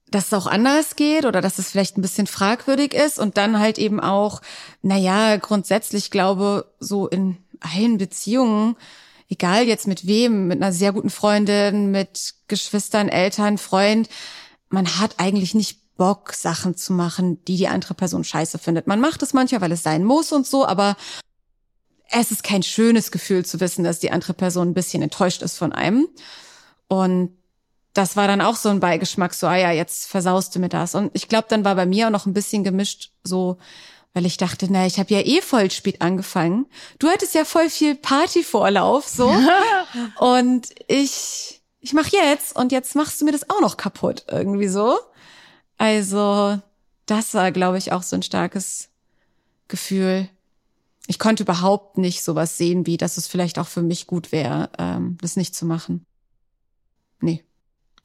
[0.09, 3.59] dass es auch anders geht oder dass es vielleicht ein bisschen fragwürdig ist und dann
[3.59, 4.41] halt eben auch,
[4.81, 8.75] naja, grundsätzlich glaube, so in allen Beziehungen,
[9.29, 14.09] egal jetzt mit wem, mit einer sehr guten Freundin, mit Geschwistern, Eltern, Freund,
[14.69, 18.87] man hat eigentlich nicht Bock, Sachen zu machen, die die andere Person scheiße findet.
[18.87, 20.95] Man macht es manchmal, weil es sein muss und so, aber
[22.09, 25.57] es ist kein schönes Gefühl zu wissen, dass die andere Person ein bisschen enttäuscht ist
[25.57, 26.07] von einem.
[26.87, 27.31] Und
[27.97, 30.93] das war dann auch so ein Beigeschmack, so, ah ja, jetzt versaust du mir das.
[30.93, 33.57] Und ich glaube, dann war bei mir auch noch ein bisschen gemischt, so,
[34.13, 36.67] weil ich dachte, na, ich habe ja eh voll spät angefangen.
[36.99, 39.33] Du hattest ja voll viel Partyvorlauf, so.
[40.19, 44.67] und ich, ich mach jetzt und jetzt machst du mir das auch noch kaputt, irgendwie
[44.67, 44.99] so.
[45.79, 46.59] Also,
[47.07, 48.89] das war, glaube ich, auch so ein starkes
[49.67, 50.29] Gefühl.
[51.07, 54.69] Ich konnte überhaupt nicht sowas sehen, wie dass es vielleicht auch für mich gut wäre,
[54.77, 56.05] ähm, das nicht zu machen.
[57.21, 57.43] Nee.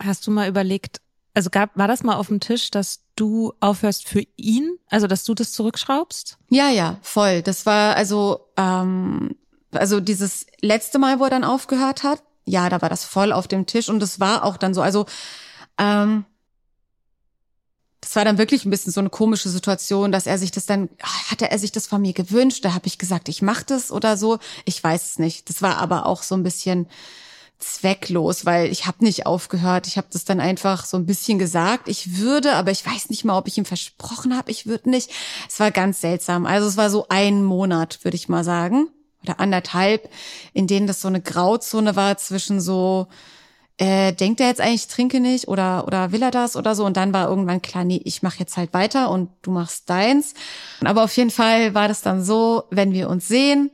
[0.05, 1.01] Hast du mal überlegt,
[1.35, 5.25] also gab, war das mal auf dem Tisch, dass du aufhörst für ihn, also dass
[5.25, 6.38] du das zurückschraubst?
[6.51, 7.43] Ja, ja, voll.
[7.43, 9.37] Das war also, ähm,
[9.73, 13.47] also dieses letzte Mal, wo er dann aufgehört hat, ja, da war das voll auf
[13.49, 15.07] dem Tisch und das war auch dann so, also
[15.79, 16.25] ähm,
[18.03, 20.88] das war dann wirklich ein bisschen so eine komische Situation, dass er sich das dann,
[21.01, 23.93] ah, hatte er sich das von mir gewünscht, da habe ich gesagt, ich mach das
[23.93, 24.38] oder so.
[24.65, 25.49] Ich weiß es nicht.
[25.49, 26.88] Das war aber auch so ein bisschen,
[27.62, 29.87] zwecklos, weil ich habe nicht aufgehört.
[29.87, 31.88] Ich habe das dann einfach so ein bisschen gesagt.
[31.88, 35.11] Ich würde, aber ich weiß nicht mal, ob ich ihm versprochen habe, ich würde nicht.
[35.48, 36.46] Es war ganz seltsam.
[36.46, 38.88] Also es war so ein Monat, würde ich mal sagen,
[39.22, 40.11] oder anderthalb,
[40.53, 43.07] in denen das so eine Grauzone war zwischen so
[43.79, 46.85] äh, denkt er jetzt eigentlich, ich trinke nicht oder, oder will er das oder so?
[46.85, 50.35] Und dann war irgendwann klar, nee, ich mache jetzt halt weiter und du machst deins.
[50.85, 53.70] Aber auf jeden Fall war das dann so, wenn wir uns sehen,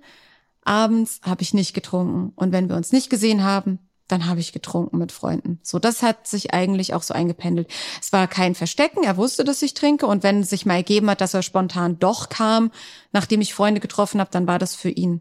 [0.69, 2.33] abends habe ich nicht getrunken.
[2.37, 3.79] Und wenn wir uns nicht gesehen haben,
[4.09, 5.61] dann habe ich getrunken mit Freunden.
[5.63, 7.69] So, das hat sich eigentlich auch so eingependelt.
[8.01, 11.11] Es war kein Verstecken, er wusste, dass ich trinke und wenn es sich mal ergeben
[11.11, 12.71] hat, dass er spontan doch kam,
[13.13, 15.21] nachdem ich Freunde getroffen habe, dann war das für ihn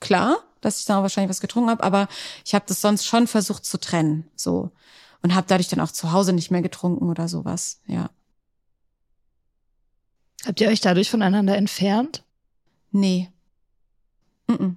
[0.00, 2.08] klar, dass ich auch wahrscheinlich was getrunken habe, aber
[2.44, 4.70] ich habe das sonst schon versucht zu trennen, so
[5.22, 8.10] und habe dadurch dann auch zu Hause nicht mehr getrunken oder sowas, ja.
[10.46, 12.22] Habt ihr euch dadurch voneinander entfernt?
[12.92, 13.30] Nee.
[14.48, 14.76] Mm -mm.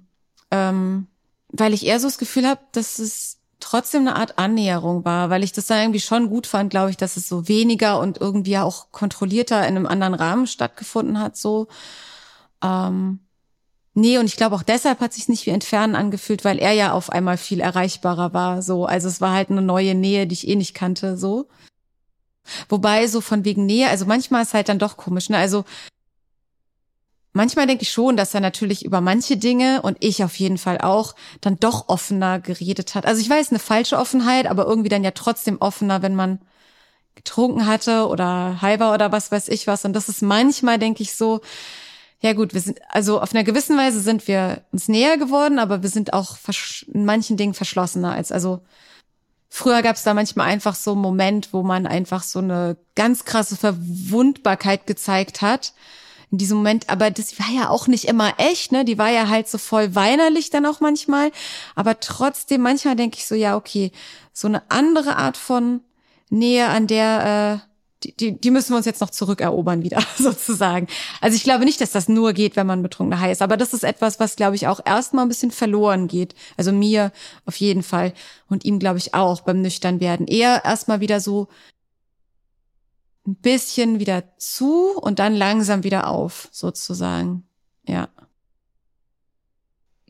[0.50, 1.06] Ähm,
[1.48, 5.42] weil ich eher so das Gefühl habe, dass es trotzdem eine Art Annäherung war, weil
[5.44, 8.58] ich das dann irgendwie schon gut fand, glaube ich, dass es so weniger und irgendwie
[8.58, 11.68] auch kontrollierter in einem anderen Rahmen stattgefunden hat, so.
[12.62, 13.20] Ähm,
[13.94, 16.92] nee, und ich glaube auch deshalb hat sich nicht wie Entfernen angefühlt, weil er ja
[16.92, 18.86] auf einmal viel erreichbarer war, so.
[18.86, 21.48] Also es war halt eine neue Nähe, die ich eh nicht kannte, so.
[22.68, 25.38] Wobei so von wegen Nähe, also manchmal ist halt dann doch komisch, ne?
[25.38, 25.64] Also
[27.32, 30.78] manchmal denke ich schon, dass er natürlich über manche Dinge und ich auf jeden Fall
[30.78, 33.06] auch dann doch offener geredet hat.
[33.06, 36.40] Also ich weiß, eine falsche Offenheit, aber irgendwie dann ja trotzdem offener, wenn man
[37.14, 39.84] getrunken hatte oder halber oder was weiß ich was.
[39.84, 41.40] Und das ist manchmal, denke ich, so,
[42.20, 45.82] ja gut, wir sind, also auf einer gewissen Weise sind wir uns näher geworden, aber
[45.82, 46.36] wir sind auch
[46.92, 48.62] in manchen Dingen verschlossener als, also
[49.48, 53.24] früher gab es da manchmal einfach so einen Moment, wo man einfach so eine ganz
[53.24, 55.74] krasse Verwundbarkeit gezeigt hat
[56.32, 58.86] in diesem Moment, aber das war ja auch nicht immer echt, ne?
[58.86, 61.30] Die war ja halt so voll weinerlich dann auch manchmal.
[61.74, 63.92] Aber trotzdem, manchmal denke ich so, ja, okay,
[64.32, 65.82] so eine andere Art von
[66.30, 67.68] Nähe, an der, äh,
[68.02, 70.86] die, die, die müssen wir uns jetzt noch zurückerobern wieder, sozusagen.
[71.20, 73.74] Also ich glaube nicht, dass das nur geht, wenn man betrunkener High ist, aber das
[73.74, 76.34] ist etwas, was, glaube ich, auch erstmal ein bisschen verloren geht.
[76.56, 77.12] Also mir
[77.44, 78.14] auf jeden Fall
[78.48, 80.26] und ihm, glaube ich, auch beim Nüchtern werden.
[80.26, 81.48] Eher erstmal wieder so
[83.26, 87.44] ein bisschen wieder zu und dann langsam wieder auf, sozusagen.
[87.86, 88.08] Ja.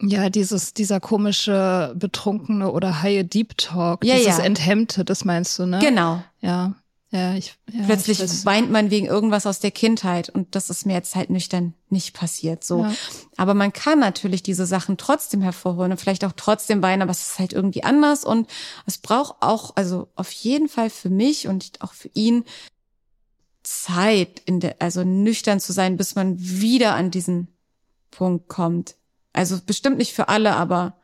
[0.01, 4.45] Ja, dieses, dieser komische betrunkene oder high Deep Talk, ja, dieses ja.
[4.45, 5.79] Enthemmte, das meinst du, ne?
[5.79, 6.23] Genau.
[6.41, 6.75] Ja.
[7.15, 10.87] Ja, ich, ja, Plötzlich ich weint man wegen irgendwas aus der Kindheit und das ist
[10.87, 12.85] mir jetzt halt nüchtern nicht passiert, so.
[12.85, 12.95] Ja.
[13.37, 17.21] Aber man kann natürlich diese Sachen trotzdem hervorholen und vielleicht auch trotzdem weinen, aber es
[17.21, 18.49] ist halt irgendwie anders und
[18.87, 22.45] es braucht auch, also auf jeden Fall für mich und auch für ihn
[23.63, 27.49] Zeit, in der, also nüchtern zu sein, bis man wieder an diesen
[28.11, 28.97] Punkt kommt.
[29.33, 30.97] Also bestimmt nicht für alle, aber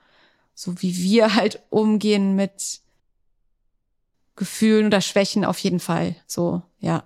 [0.54, 2.80] so wie wir halt umgehen mit
[4.36, 6.16] Gefühlen oder Schwächen auf jeden Fall.
[6.26, 7.02] So, ja.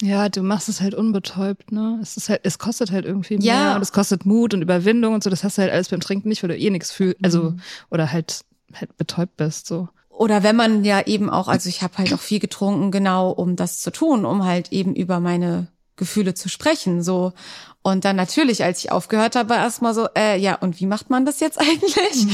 [0.00, 1.98] Ja, du machst es halt unbetäubt, ne?
[2.00, 3.76] Es ist halt, es kostet halt irgendwie mehr Ja.
[3.76, 5.30] und es kostet Mut und Überwindung und so.
[5.30, 7.60] Das hast du halt alles beim Trinken nicht, weil du eh nichts fühlst, also Mhm.
[7.90, 8.44] oder halt
[8.74, 9.88] halt betäubt bist, so.
[10.18, 13.54] Oder wenn man ja eben auch, also ich habe halt auch viel getrunken, genau um
[13.54, 17.34] das zu tun, um halt eben über meine Gefühle zu sprechen, so.
[17.82, 21.08] Und dann natürlich, als ich aufgehört habe, war erstmal so, äh, ja, und wie macht
[21.08, 22.26] man das jetzt eigentlich?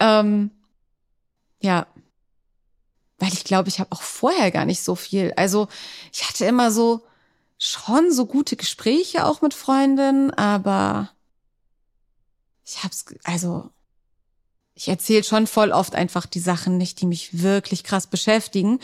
[0.00, 0.50] Ähm,
[1.60, 1.86] ja.
[3.20, 5.32] Weil ich glaube, ich habe auch vorher gar nicht so viel.
[5.36, 5.68] Also
[6.12, 7.02] ich hatte immer so
[7.58, 11.10] schon so gute Gespräche auch mit Freundinnen, aber
[12.64, 13.70] ich hab's, also
[14.80, 18.78] ich erzähle schon voll oft einfach die Sachen nicht, die mich wirklich krass beschäftigen.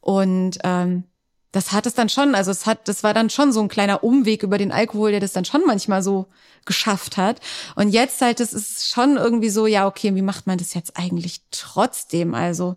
[0.00, 1.04] Und ähm,
[1.50, 4.02] das hat es dann schon, also es hat, das war dann schon so ein kleiner
[4.02, 6.28] Umweg über den Alkohol, der das dann schon manchmal so
[6.64, 7.38] geschafft hat.
[7.74, 10.96] Und jetzt halt, es ist schon irgendwie so, ja, okay, wie macht man das jetzt
[10.96, 12.34] eigentlich trotzdem?
[12.34, 12.76] Also,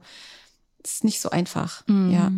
[0.84, 1.88] es ist nicht so einfach.
[2.12, 2.30] Ja.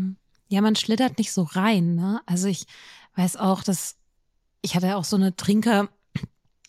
[0.50, 2.22] Ja, man schlittert nicht so rein, ne?
[2.28, 2.68] Also ich
[3.16, 3.96] weiß auch, dass
[4.62, 5.90] ich hatte auch so eine Trinker,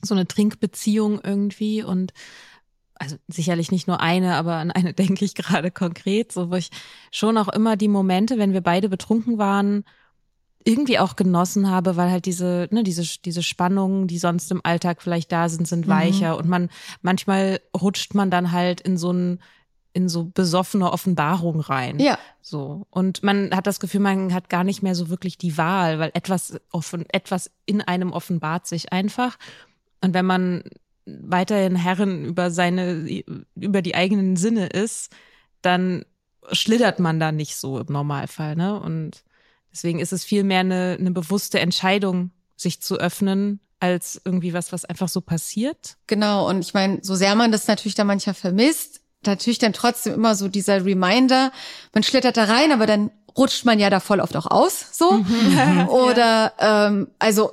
[0.00, 2.14] so eine Trinkbeziehung irgendwie und
[2.98, 6.70] also sicherlich nicht nur eine, aber an eine denke ich gerade konkret, so wo ich
[7.10, 9.84] schon auch immer die Momente, wenn wir beide betrunken waren,
[10.64, 15.00] irgendwie auch genossen habe, weil halt diese, ne, diese, diese Spannungen, die sonst im Alltag
[15.00, 16.68] vielleicht da sind, sind weicher und man,
[17.00, 19.40] manchmal rutscht man dann halt in so ein,
[19.92, 21.98] in so besoffene Offenbarung rein.
[21.98, 22.18] Ja.
[22.42, 22.86] So.
[22.90, 26.10] Und man hat das Gefühl, man hat gar nicht mehr so wirklich die Wahl, weil
[26.12, 29.38] etwas offen, etwas in einem offenbart sich einfach.
[30.02, 30.64] Und wenn man
[31.22, 33.06] weiterhin Herren über seine,
[33.54, 35.12] über die eigenen Sinne ist,
[35.62, 36.04] dann
[36.52, 38.80] schlittert man da nicht so im Normalfall, ne?
[38.80, 39.22] Und
[39.72, 44.72] deswegen ist es viel mehr eine, eine bewusste Entscheidung, sich zu öffnen, als irgendwie was,
[44.72, 45.96] was einfach so passiert.
[46.06, 50.14] Genau, und ich meine, so sehr man das natürlich dann manchmal vermisst, natürlich dann trotzdem
[50.14, 51.52] immer so dieser Reminder,
[51.92, 55.24] man schlittert da rein, aber dann rutscht man ja da voll oft auch aus, so.
[55.88, 57.52] Oder ähm, also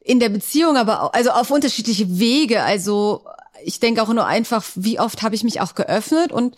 [0.00, 2.62] in der Beziehung, aber auch, also auf unterschiedliche Wege.
[2.62, 3.24] Also
[3.64, 6.56] ich denke auch nur einfach, wie oft habe ich mich auch geöffnet und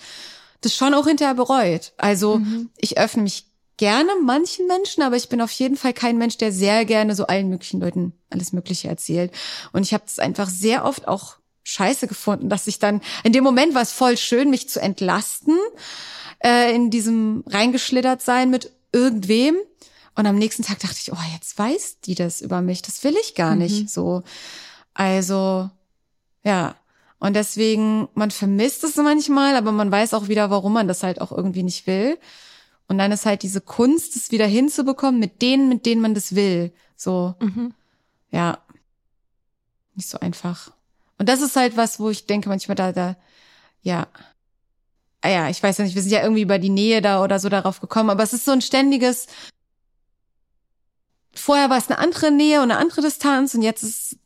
[0.60, 1.92] das schon auch hinterher bereut.
[1.96, 2.70] Also mhm.
[2.78, 6.52] ich öffne mich gerne manchen Menschen, aber ich bin auf jeden Fall kein Mensch, der
[6.52, 9.32] sehr gerne so allen möglichen Leuten alles Mögliche erzählt.
[9.72, 13.44] Und ich habe es einfach sehr oft auch scheiße gefunden, dass ich dann, in dem
[13.44, 15.56] Moment war es voll schön, mich zu entlasten,
[16.44, 19.56] äh, in diesem reingeschlittert sein mit irgendwem.
[20.14, 22.82] Und am nächsten Tag dachte ich, oh, jetzt weiß die das über mich.
[22.82, 23.88] Das will ich gar nicht mhm.
[23.88, 24.22] so.
[24.94, 25.70] Also,
[26.44, 26.74] ja.
[27.18, 31.20] Und deswegen, man vermisst es manchmal, aber man weiß auch wieder, warum man das halt
[31.20, 32.18] auch irgendwie nicht will.
[32.88, 36.34] Und dann ist halt diese Kunst, es wieder hinzubekommen mit denen, mit denen man das
[36.34, 36.72] will.
[36.96, 37.72] So, mhm.
[38.30, 38.58] ja.
[39.94, 40.72] Nicht so einfach.
[41.18, 43.16] Und das ist halt was, wo ich denke manchmal da, da,
[43.82, 44.08] ja.
[45.20, 47.38] Ah ja, ich weiß ja nicht, wir sind ja irgendwie über die Nähe da oder
[47.38, 49.28] so darauf gekommen, aber es ist so ein ständiges,
[51.34, 54.16] vorher war es eine andere Nähe und eine andere Distanz und jetzt ist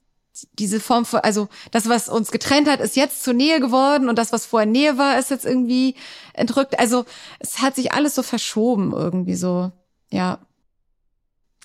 [0.58, 4.18] diese Form von, also das, was uns getrennt hat, ist jetzt zur Nähe geworden und
[4.18, 5.94] das, was vorher Nähe war, ist jetzt irgendwie
[6.34, 6.78] entrückt.
[6.78, 7.06] Also
[7.38, 9.72] es hat sich alles so verschoben irgendwie so,
[10.10, 10.38] ja.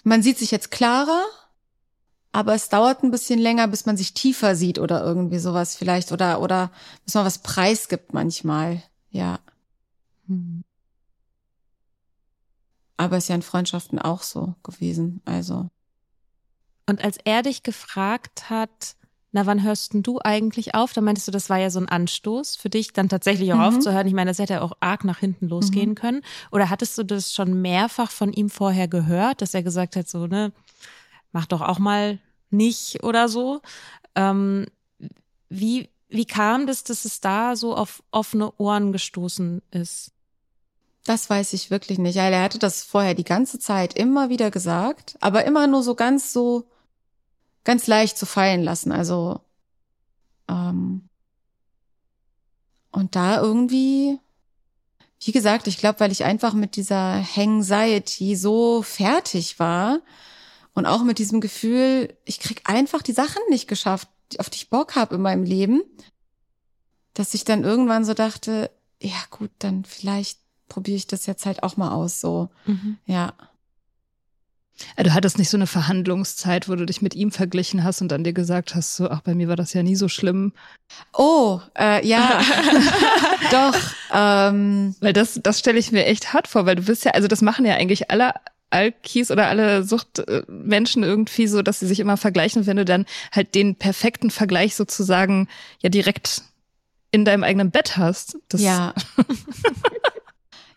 [0.04, 1.23] Man sieht sich jetzt klarer,
[2.32, 6.12] aber es dauert ein bisschen länger, bis man sich tiefer sieht oder irgendwie sowas vielleicht
[6.12, 6.71] oder oder
[7.06, 9.39] bis man was preisgibt manchmal, ja.
[10.27, 10.63] Hm.
[13.01, 15.71] Aber ist ja in Freundschaften auch so gewesen, also.
[16.85, 18.95] Und als er dich gefragt hat,
[19.31, 20.93] na, wann hörst denn du eigentlich auf?
[20.93, 23.63] Da meintest du, das war ja so ein Anstoß für dich, dann tatsächlich auch mhm.
[23.63, 24.05] aufzuhören.
[24.05, 25.95] Ich meine, das hätte ja auch arg nach hinten losgehen mhm.
[25.95, 26.21] können.
[26.51, 30.27] Oder hattest du das schon mehrfach von ihm vorher gehört, dass er gesagt hat, so,
[30.27, 30.51] ne,
[31.31, 32.19] mach doch auch mal
[32.51, 33.61] nicht oder so.
[34.13, 34.67] Ähm,
[35.49, 40.11] wie, wie kam das, dass es da so auf offene Ohren gestoßen ist?
[41.03, 42.15] Das weiß ich wirklich nicht.
[42.15, 45.95] Ja, er hatte das vorher die ganze Zeit immer wieder gesagt, aber immer nur so
[45.95, 46.69] ganz so,
[47.63, 48.91] ganz leicht zu fallen lassen.
[48.91, 49.39] Also,
[50.47, 51.09] ähm,
[52.91, 54.19] und da irgendwie,
[55.23, 60.01] wie gesagt, ich glaube, weil ich einfach mit dieser Anxiety so fertig war,
[60.73, 64.69] und auch mit diesem Gefühl, ich krieg einfach die Sachen nicht geschafft, auf die ich
[64.69, 65.81] Bock habe in meinem Leben,
[67.13, 70.39] dass ich dann irgendwann so dachte, ja gut, dann vielleicht
[70.71, 72.97] probiere ich das jetzt halt auch mal aus, so, mhm.
[73.05, 73.34] ja.
[74.97, 78.23] Du hattest nicht so eine Verhandlungszeit, wo du dich mit ihm verglichen hast und dann
[78.23, 80.53] dir gesagt hast, so, ach, bei mir war das ja nie so schlimm.
[81.13, 82.41] Oh, äh, ja,
[83.51, 83.77] doch.
[84.12, 84.95] Ähm.
[84.99, 87.41] Weil das, das stelle ich mir echt hart vor, weil du bist ja, also das
[87.41, 88.34] machen ja eigentlich alle
[88.71, 93.53] Alkis oder alle Suchtmenschen irgendwie so, dass sie sich immer vergleichen, wenn du dann halt
[93.53, 95.47] den perfekten Vergleich sozusagen
[95.81, 96.43] ja direkt
[97.12, 98.38] in deinem eigenen Bett hast.
[98.49, 98.93] Das ja.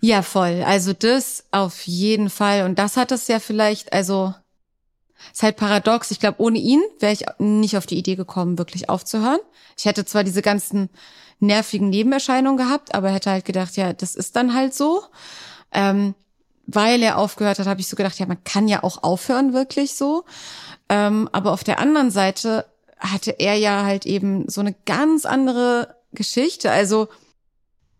[0.05, 0.63] ja, voll.
[0.67, 2.67] Also das auf jeden Fall.
[2.67, 4.35] Und das hat es ja vielleicht, also
[5.33, 6.11] ist halt paradox.
[6.11, 9.41] Ich glaube, ohne ihn wäre ich nicht auf die Idee gekommen, wirklich aufzuhören.
[9.79, 10.91] Ich hätte zwar diese ganzen
[11.41, 15.05] nervigen Nebenerscheinungen gehabt, aber hätte halt gedacht, ja, das ist dann halt so.
[15.73, 16.15] Ähm,
[16.67, 19.95] weil er aufgehört hat, habe ich so gedacht, ja, man kann ja auch aufhören, wirklich
[19.95, 20.27] so.
[20.91, 22.67] Ähm, aber auf der anderen Seite
[22.99, 26.71] hatte er ja halt eben so eine ganz andere Geschichte.
[26.71, 27.09] Also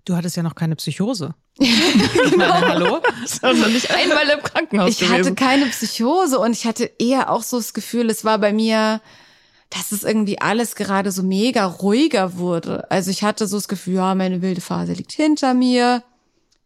[0.05, 1.35] Du hattest ja noch keine Psychose.
[1.59, 3.01] Ich meine, hallo?
[3.43, 4.91] Also nicht einmal im Krankenhaus.
[4.91, 5.15] Ich gewesen.
[5.15, 9.01] hatte keine Psychose und ich hatte eher auch so das Gefühl, es war bei mir,
[9.71, 12.91] dass es irgendwie alles gerade so mega ruhiger wurde.
[12.91, 16.03] Also ich hatte so das Gefühl, ja, meine wilde Phase liegt hinter mir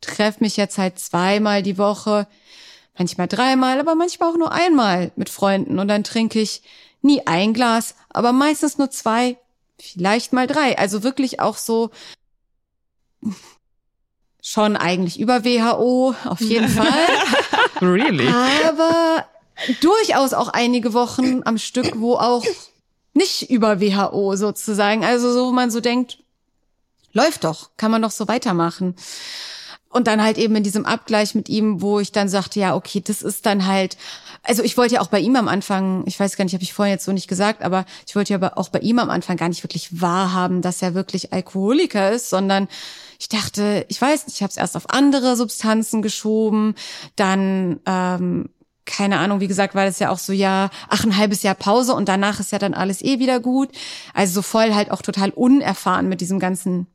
[0.01, 2.27] treffe mich jetzt halt zweimal die Woche,
[2.96, 6.62] manchmal dreimal, aber manchmal auch nur einmal mit Freunden und dann trinke ich
[7.03, 9.37] nie ein Glas, aber meistens nur zwei,
[9.79, 10.77] vielleicht mal drei.
[10.79, 11.90] Also wirklich auch so
[14.50, 16.87] schon eigentlich über WHO, auf jeden Fall.
[17.82, 18.26] really?
[18.66, 19.26] Aber
[19.82, 22.44] durchaus auch einige Wochen am Stück, wo auch
[23.12, 25.04] nicht über WHO sozusagen.
[25.04, 26.18] Also so, wo man so denkt,
[27.12, 28.96] läuft doch, kann man doch so weitermachen.
[29.90, 33.02] Und dann halt eben in diesem Abgleich mit ihm, wo ich dann sagte, ja, okay,
[33.04, 33.98] das ist dann halt,
[34.42, 36.72] also ich wollte ja auch bei ihm am Anfang, ich weiß gar nicht, habe ich
[36.72, 39.48] vorhin jetzt so nicht gesagt, aber ich wollte ja auch bei ihm am Anfang gar
[39.48, 42.68] nicht wirklich wahrhaben, dass er wirklich Alkoholiker ist, sondern
[43.18, 46.74] ich dachte, ich weiß nicht, ich habe es erst auf andere Substanzen geschoben,
[47.16, 48.48] dann ähm,
[48.88, 51.95] keine Ahnung, wie gesagt, war das ja auch so, ja, ach, ein halbes Jahr Pause
[51.95, 53.68] und danach ist ja dann alles eh wieder gut.
[54.14, 56.86] Also so voll halt auch total unerfahren mit diesem ganzen,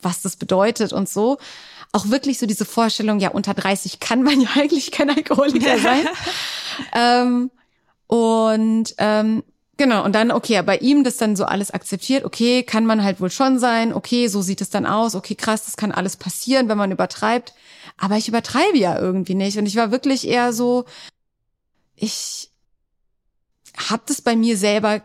[0.00, 1.38] was das bedeutet und so
[1.92, 6.08] auch wirklich so diese Vorstellung, ja, unter 30 kann man ja eigentlich kein Alkoholiker sein.
[6.94, 7.50] ähm,
[8.06, 9.42] und ähm,
[9.76, 13.20] genau, und dann, okay, bei ihm das dann so alles akzeptiert, okay, kann man halt
[13.20, 16.68] wohl schon sein, okay, so sieht es dann aus, okay, krass, das kann alles passieren,
[16.68, 17.54] wenn man übertreibt.
[17.98, 19.58] Aber ich übertreibe ja irgendwie nicht.
[19.58, 20.86] Und ich war wirklich eher so,
[21.94, 22.50] ich
[23.76, 25.02] hab das bei mir selber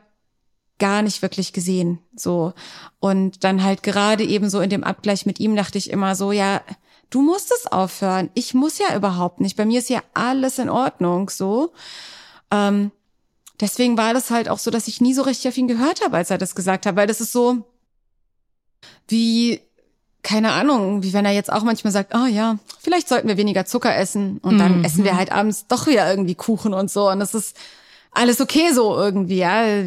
[0.80, 2.53] gar nicht wirklich gesehen, so.
[2.99, 6.32] Und dann halt gerade eben so in dem Abgleich mit ihm dachte ich immer so,
[6.32, 6.61] ja,
[7.09, 8.30] du musst es aufhören.
[8.34, 9.57] Ich muss ja überhaupt nicht.
[9.57, 11.73] Bei mir ist ja alles in Ordnung, so.
[12.51, 12.91] Ähm,
[13.59, 16.17] deswegen war das halt auch so, dass ich nie so richtig auf ihn gehört habe,
[16.17, 17.63] als er das gesagt hat, weil das ist so
[19.07, 19.61] wie
[20.23, 23.65] keine Ahnung, wie wenn er jetzt auch manchmal sagt, oh ja, vielleicht sollten wir weniger
[23.65, 24.84] Zucker essen und dann mhm.
[24.84, 27.55] essen wir halt abends doch wieder irgendwie Kuchen und so und das ist
[28.11, 29.84] alles okay so irgendwie, ja.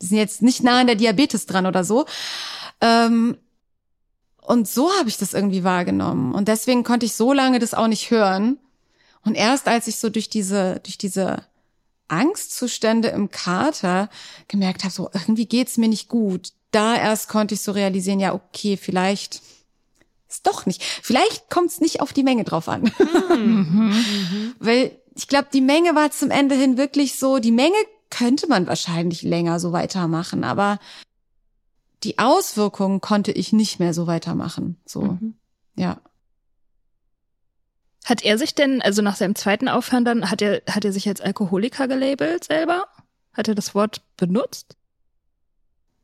[0.00, 2.06] Wir sind jetzt nicht nah an der Diabetes dran oder so.
[2.80, 3.36] Ähm,
[4.40, 7.86] und so habe ich das irgendwie wahrgenommen und deswegen konnte ich so lange das auch
[7.86, 8.58] nicht hören.
[9.24, 11.44] Und erst als ich so durch diese durch diese
[12.08, 14.08] Angstzustände im Kater
[14.48, 16.52] gemerkt habe, so irgendwie geht's mir nicht gut.
[16.72, 19.42] Da erst konnte ich so realisieren, ja, okay, vielleicht
[20.28, 20.82] ist doch nicht.
[20.82, 22.90] Vielleicht kommt es nicht auf die Menge drauf an.
[23.30, 24.54] Mhm.
[24.58, 27.76] Weil ich glaube, die Menge war zum Ende hin wirklich so, die Menge
[28.10, 30.78] könnte man wahrscheinlich länger so weitermachen, aber
[32.02, 34.76] die Auswirkungen konnte ich nicht mehr so weitermachen.
[34.86, 35.34] So, mhm.
[35.76, 36.00] ja.
[38.04, 41.06] Hat er sich denn, also nach seinem zweiten Aufhören dann, hat er, hat er sich
[41.06, 42.86] als Alkoholiker gelabelt selber?
[43.32, 44.76] Hat er das Wort benutzt?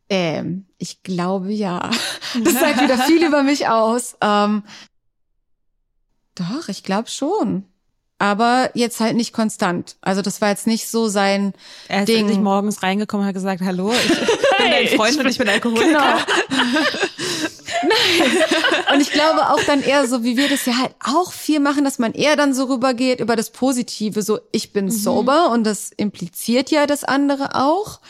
[0.09, 1.91] Ähm, ich glaube ja.
[2.45, 4.17] Das sagt wieder viel über mich aus.
[4.21, 4.63] Ähm,
[6.35, 7.65] doch, ich glaube schon.
[8.19, 9.97] Aber jetzt halt nicht konstant.
[10.01, 11.53] Also das war jetzt nicht so sein
[11.87, 12.43] er ist Ding.
[12.43, 14.09] morgens reingekommen hat gesagt, hallo, ich
[14.59, 15.87] bin dein Freund und ich bin Alkoholiker.
[15.87, 16.03] Genau.
[17.83, 18.31] Nein.
[18.95, 21.85] Und ich glaube auch dann eher so, wie wir das ja halt auch viel machen,
[21.85, 24.91] dass man eher dann so rübergeht über das Positive, so ich bin mhm.
[24.91, 28.01] sober und das impliziert ja das andere auch.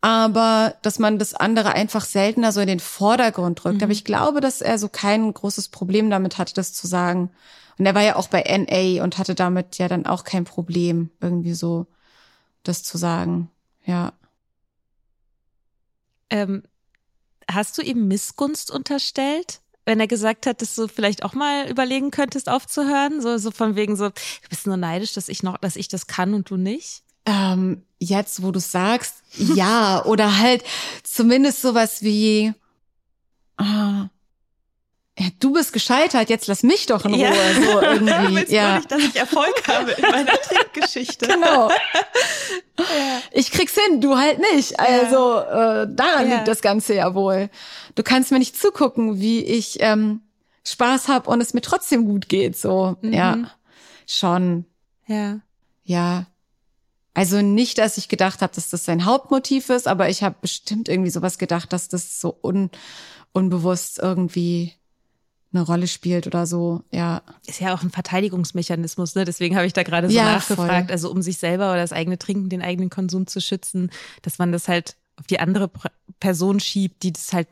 [0.00, 3.78] Aber dass man das andere einfach seltener so in den Vordergrund drückt.
[3.78, 3.84] Mhm.
[3.84, 7.30] Aber ich glaube, dass er so kein großes Problem damit hatte, das zu sagen.
[7.78, 11.10] Und er war ja auch bei NA und hatte damit ja dann auch kein Problem,
[11.20, 11.86] irgendwie so
[12.62, 13.50] das zu sagen.
[13.84, 14.12] Ja.
[16.30, 16.62] Ähm,
[17.50, 19.60] hast du ihm Missgunst unterstellt?
[19.86, 23.76] Wenn er gesagt hat, dass du vielleicht auch mal überlegen könntest, aufzuhören, so, so von
[23.76, 26.56] wegen so, du bist nur neidisch, dass ich noch, dass ich das kann und du
[26.56, 27.02] nicht?
[27.26, 30.64] Ähm, jetzt, wo du sagst, ja, oder halt
[31.02, 32.54] zumindest sowas wie,
[33.58, 34.08] ah,
[35.38, 37.22] du bist gescheitert, jetzt lass mich doch in Ruhe.
[37.22, 37.32] Ja.
[37.54, 38.54] So irgendwie.
[38.54, 38.76] Ja.
[38.76, 41.26] nicht, dass ich Erfolg habe in meiner Trinkgeschichte.
[41.26, 41.68] genau.
[42.78, 43.22] ja.
[43.32, 44.78] Ich krieg's hin, du halt nicht.
[44.80, 46.36] Also äh, daran ja.
[46.36, 47.48] liegt das Ganze ja wohl.
[47.94, 50.22] Du kannst mir nicht zugucken, wie ich ähm,
[50.66, 52.56] Spaß hab und es mir trotzdem gut geht.
[52.56, 53.12] So, mhm.
[53.12, 53.36] ja.
[54.06, 54.64] Schon.
[55.06, 55.38] Ja.
[55.84, 56.26] Ja.
[57.14, 60.88] Also nicht, dass ich gedacht habe, dass das sein Hauptmotiv ist, aber ich habe bestimmt
[60.88, 62.70] irgendwie sowas gedacht, dass das so un
[63.32, 64.74] unbewusst irgendwie
[65.54, 67.22] eine Rolle spielt oder so, ja.
[67.46, 69.24] Ist ja auch ein Verteidigungsmechanismus, ne?
[69.24, 70.92] Deswegen habe ich da gerade so ja, nachgefragt, voll.
[70.92, 73.90] also um sich selber oder das eigene Trinken, den eigenen Konsum zu schützen,
[74.22, 75.70] dass man das halt auf die andere
[76.20, 77.48] Person schiebt, die das halt,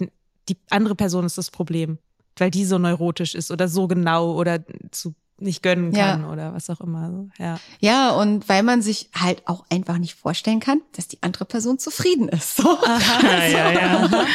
[0.48, 1.98] die andere Person ist das Problem,
[2.36, 6.30] weil die so neurotisch ist oder so genau oder zu nicht gönnen kann ja.
[6.30, 7.26] oder was auch immer.
[7.38, 7.58] Ja.
[7.80, 11.78] ja, und weil man sich halt auch einfach nicht vorstellen kann, dass die andere Person
[11.78, 12.56] zufrieden ist.
[12.56, 12.68] So.
[12.68, 13.22] Aha, so.
[13.52, 14.26] Ja, ja,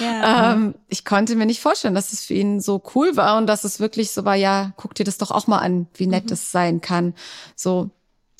[0.00, 0.52] ja.
[0.52, 3.64] Ähm, ich konnte mir nicht vorstellen, dass es für ihn so cool war und dass
[3.64, 6.28] es wirklich so war, ja, guck dir das doch auch mal an, wie nett mhm.
[6.28, 7.14] das sein kann.
[7.54, 7.90] So,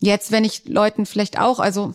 [0.05, 1.95] Jetzt, wenn ich Leuten vielleicht auch, also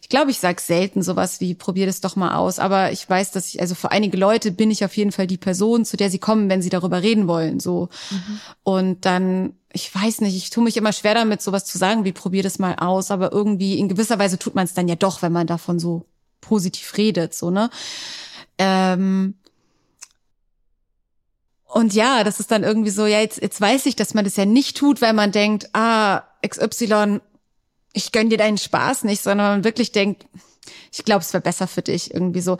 [0.00, 3.32] ich glaube, ich sage selten sowas wie, probier das doch mal aus, aber ich weiß,
[3.32, 6.10] dass ich, also für einige Leute bin ich auf jeden Fall die Person, zu der
[6.10, 7.58] sie kommen, wenn sie darüber reden wollen.
[7.58, 8.40] so mhm.
[8.62, 12.12] Und dann, ich weiß nicht, ich tue mich immer schwer damit, sowas zu sagen, wie
[12.12, 15.20] probier das mal aus, aber irgendwie in gewisser Weise tut man es dann ja doch,
[15.22, 16.06] wenn man davon so
[16.40, 17.68] positiv redet, so, ne?
[18.58, 19.34] Ähm,
[21.64, 24.36] und ja, das ist dann irgendwie so, ja, jetzt, jetzt weiß ich, dass man das
[24.36, 27.20] ja nicht tut, weil man denkt, ah, XY
[27.92, 30.26] ich gönn dir deinen Spaß nicht, sondern man wirklich denkt,
[30.92, 32.58] ich glaube, es wäre besser für dich irgendwie so.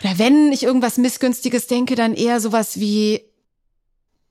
[0.00, 3.22] Oder wenn ich irgendwas Missgünstiges denke, dann eher sowas wie,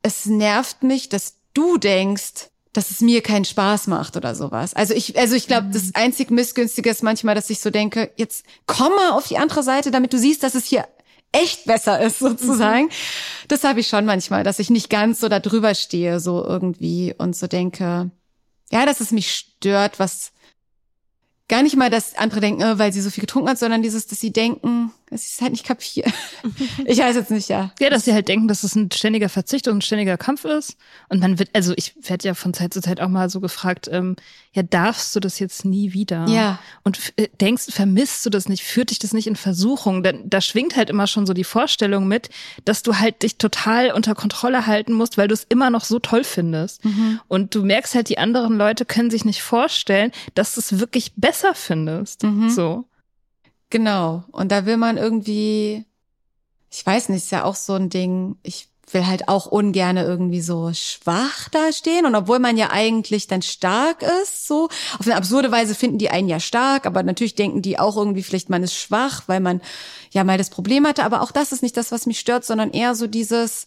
[0.01, 4.74] es nervt mich, dass du denkst, dass es mir keinen Spaß macht oder sowas.
[4.74, 5.72] Also ich, also ich glaube, mhm.
[5.74, 9.64] das einzig Missgünstige ist manchmal, dass ich so denke, jetzt komm mal auf die andere
[9.64, 10.88] Seite, damit du siehst, dass es hier
[11.32, 12.86] echt besser ist, sozusagen.
[12.86, 13.47] Mhm.
[13.47, 17.14] Das habe ich schon manchmal, dass ich nicht ganz so da drüber stehe, so irgendwie
[17.18, 18.11] und so denke,
[18.74, 20.32] ja, dass es mich stört, was
[21.47, 24.07] gar nicht mal, dass andere denken, äh, weil sie so viel getrunken hat, sondern dieses,
[24.07, 26.11] dass sie denken, dass ich es halt nicht kapiere.
[26.86, 27.72] ich weiß jetzt nicht, ja.
[27.80, 30.76] Ja, dass sie halt denken, dass es ein ständiger Verzicht und ein ständiger Kampf ist.
[31.09, 33.88] Und man wird, also ich werde ja von Zeit zu Zeit auch mal so gefragt,
[33.91, 34.16] ähm,
[34.53, 36.28] ja, darfst du das jetzt nie wieder?
[36.28, 36.59] Ja.
[36.84, 38.64] Und äh, denkst, vermisst du das nicht?
[38.64, 40.03] Führt dich das nicht in Versuchung?
[40.03, 42.30] Denn da schwingt halt immer schon so die Vorstellung mit,
[42.66, 45.99] dass du halt dich total unter Kontrolle halten musst, weil du es immer noch so
[45.99, 46.84] toll findest.
[46.84, 47.20] Mhm.
[47.28, 51.14] Und du merkst halt, die anderen Leute können sich nicht vorstellen, dass du es wirklich
[51.16, 52.24] besser findest.
[52.24, 52.49] Mhm.
[52.49, 52.86] So.
[53.74, 54.24] Genau.
[54.32, 55.84] Und da will man irgendwie,
[56.69, 60.41] ich weiß nicht, ist ja auch so ein Ding, ich will halt auch ungerne irgendwie
[60.41, 62.05] so schwach dastehen.
[62.05, 64.65] Und obwohl man ja eigentlich dann stark ist, so,
[64.99, 68.21] auf eine absurde Weise finden die einen ja stark, aber natürlich denken die auch irgendwie,
[68.21, 69.59] vielleicht man ist schwach, weil man
[70.11, 71.03] ja mal das Problem hatte.
[71.03, 73.65] Aber auch das ist nicht das, was mich stört, sondern eher so dieses,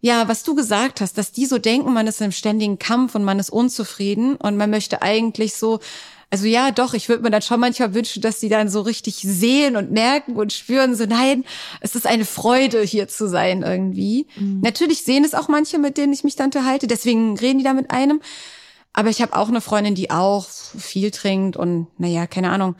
[0.00, 3.24] ja, was du gesagt hast, dass die so denken, man ist im ständigen Kampf und
[3.24, 5.78] man ist unzufrieden und man möchte eigentlich so
[6.30, 9.16] also ja, doch, ich würde mir dann schon manchmal wünschen, dass die dann so richtig
[9.16, 11.44] sehen und merken und spüren, so nein,
[11.80, 14.26] es ist eine Freude, hier zu sein irgendwie.
[14.36, 14.60] Mhm.
[14.60, 17.72] Natürlich sehen es auch manche, mit denen ich mich dann unterhalte, deswegen reden die da
[17.72, 18.20] mit einem.
[18.92, 22.74] Aber ich habe auch eine Freundin, die auch viel trinkt und naja, keine Ahnung,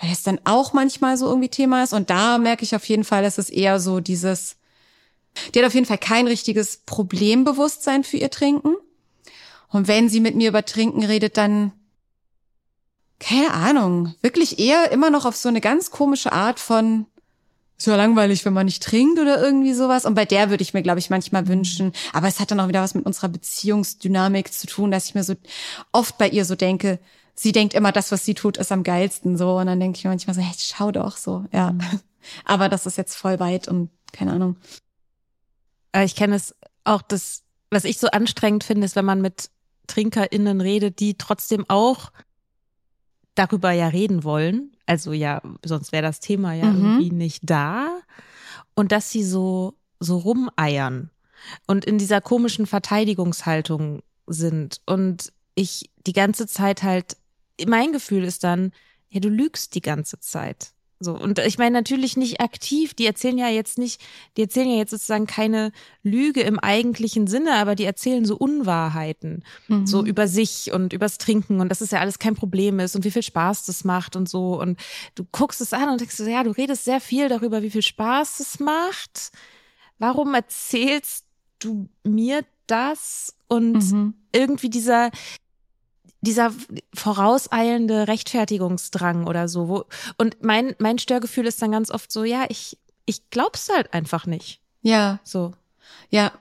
[0.00, 1.94] weil es dann auch manchmal so irgendwie Thema ist.
[1.94, 4.56] Und da merke ich auf jeden Fall, dass es eher so dieses,
[5.52, 8.74] die hat auf jeden Fall kein richtiges Problembewusstsein für ihr Trinken.
[9.68, 11.72] Und wenn sie mit mir über Trinken redet, dann
[13.20, 17.06] keine Ahnung, wirklich eher immer noch auf so eine ganz komische Art von
[17.76, 20.04] ist ja langweilig, wenn man nicht trinkt oder irgendwie sowas.
[20.04, 21.92] Und bei der würde ich mir, glaube ich, manchmal wünschen.
[22.12, 25.24] Aber es hat dann auch wieder was mit unserer Beziehungsdynamik zu tun, dass ich mir
[25.24, 25.34] so
[25.92, 27.00] oft bei ihr so denke,
[27.34, 29.56] sie denkt immer, das, was sie tut, ist am geilsten so.
[29.56, 31.72] Und dann denke ich manchmal so, hey, schau doch so, ja.
[31.72, 32.00] Mhm.
[32.44, 34.56] Aber das ist jetzt voll weit und keine Ahnung.
[35.92, 36.54] Äh, ich kenne es
[36.84, 39.50] auch, das, was ich so anstrengend finde, ist, wenn man mit
[39.88, 42.10] TrinkerInnen redet, die trotzdem auch
[43.34, 44.72] darüber ja reden wollen.
[44.86, 46.84] Also ja, sonst wäre das Thema ja mhm.
[46.84, 48.00] irgendwie nicht da.
[48.74, 51.10] Und dass sie so, so rumeiern
[51.66, 54.80] und in dieser komischen Verteidigungshaltung sind.
[54.86, 57.16] Und ich die ganze Zeit halt,
[57.66, 58.72] mein Gefühl ist dann,
[59.10, 60.73] ja, du lügst die ganze Zeit.
[61.00, 61.12] So.
[61.12, 62.94] Und ich meine natürlich nicht aktiv.
[62.94, 64.00] Die erzählen ja jetzt nicht,
[64.36, 65.72] die erzählen ja jetzt sozusagen keine
[66.02, 69.44] Lüge im eigentlichen Sinne, aber die erzählen so Unwahrheiten.
[69.68, 69.86] Mhm.
[69.86, 73.04] So über sich und übers Trinken und dass es ja alles kein Problem ist und
[73.04, 74.60] wie viel Spaß das macht und so.
[74.60, 74.78] Und
[75.14, 77.82] du guckst es an und denkst so, ja, du redest sehr viel darüber, wie viel
[77.82, 79.32] Spaß es macht.
[79.98, 81.26] Warum erzählst
[81.58, 83.36] du mir das?
[83.48, 84.14] Und mhm.
[84.32, 85.10] irgendwie dieser,
[86.24, 86.52] dieser
[86.94, 89.68] vorauseilende Rechtfertigungsdrang oder so.
[89.68, 89.84] Wo,
[90.18, 94.26] und mein, mein Störgefühl ist dann ganz oft so, ja, ich, ich glaub's halt einfach
[94.26, 94.60] nicht.
[94.82, 95.20] Ja.
[95.24, 95.52] So.
[96.10, 96.32] Ja.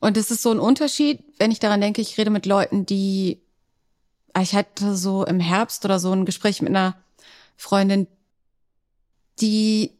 [0.00, 3.40] Und es ist so ein Unterschied, wenn ich daran denke, ich rede mit Leuten, die,
[4.32, 6.96] ah, ich hatte so im Herbst oder so ein Gespräch mit einer
[7.56, 8.06] Freundin,
[9.40, 9.92] die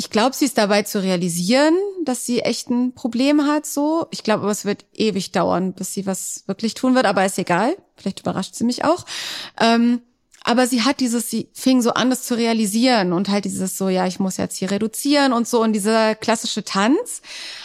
[0.00, 1.74] ich glaube, sie ist dabei zu realisieren,
[2.04, 4.06] dass sie echt ein Problem hat, so.
[4.10, 7.38] Ich glaube, aber es wird ewig dauern, bis sie was wirklich tun wird, aber ist
[7.38, 7.76] egal.
[7.96, 9.04] Vielleicht überrascht sie mich auch.
[9.60, 10.02] Ähm,
[10.42, 13.88] aber sie hat dieses, sie fing so an, das zu realisieren und halt dieses so,
[13.88, 17.20] ja, ich muss jetzt hier reduzieren und so und dieser klassische Tanz.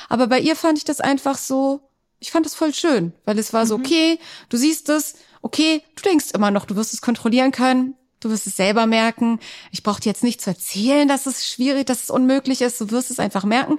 [0.10, 1.82] Aber bei ihr fand ich das einfach so,
[2.20, 3.86] ich fand das voll schön, weil es war so, mhm.
[3.86, 4.20] okay,
[4.50, 7.96] du siehst es, okay, du denkst immer noch, du wirst es kontrollieren können,
[8.26, 9.40] Du wirst es selber merken.
[9.72, 12.82] Ich brauche dir jetzt nicht zu erzählen, dass es schwierig, dass es unmöglich ist.
[12.82, 13.78] Du wirst es einfach merken.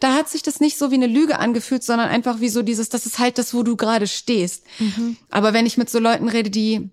[0.00, 2.88] Da hat sich das nicht so wie eine Lüge angefühlt, sondern einfach wie so dieses,
[2.88, 4.64] das ist halt das, wo du gerade stehst.
[4.80, 5.16] Mhm.
[5.30, 6.90] Aber wenn ich mit so Leuten rede, die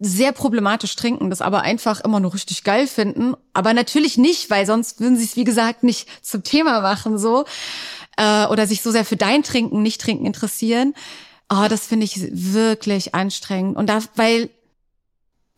[0.00, 4.66] sehr problematisch trinken, das aber einfach immer nur richtig geil finden, aber natürlich nicht, weil
[4.66, 7.44] sonst würden sie es wie gesagt nicht zum Thema machen so
[8.16, 10.94] äh, oder sich so sehr für dein Trinken, nicht Trinken interessieren.
[11.48, 14.50] Oh, das finde ich wirklich anstrengend und da, weil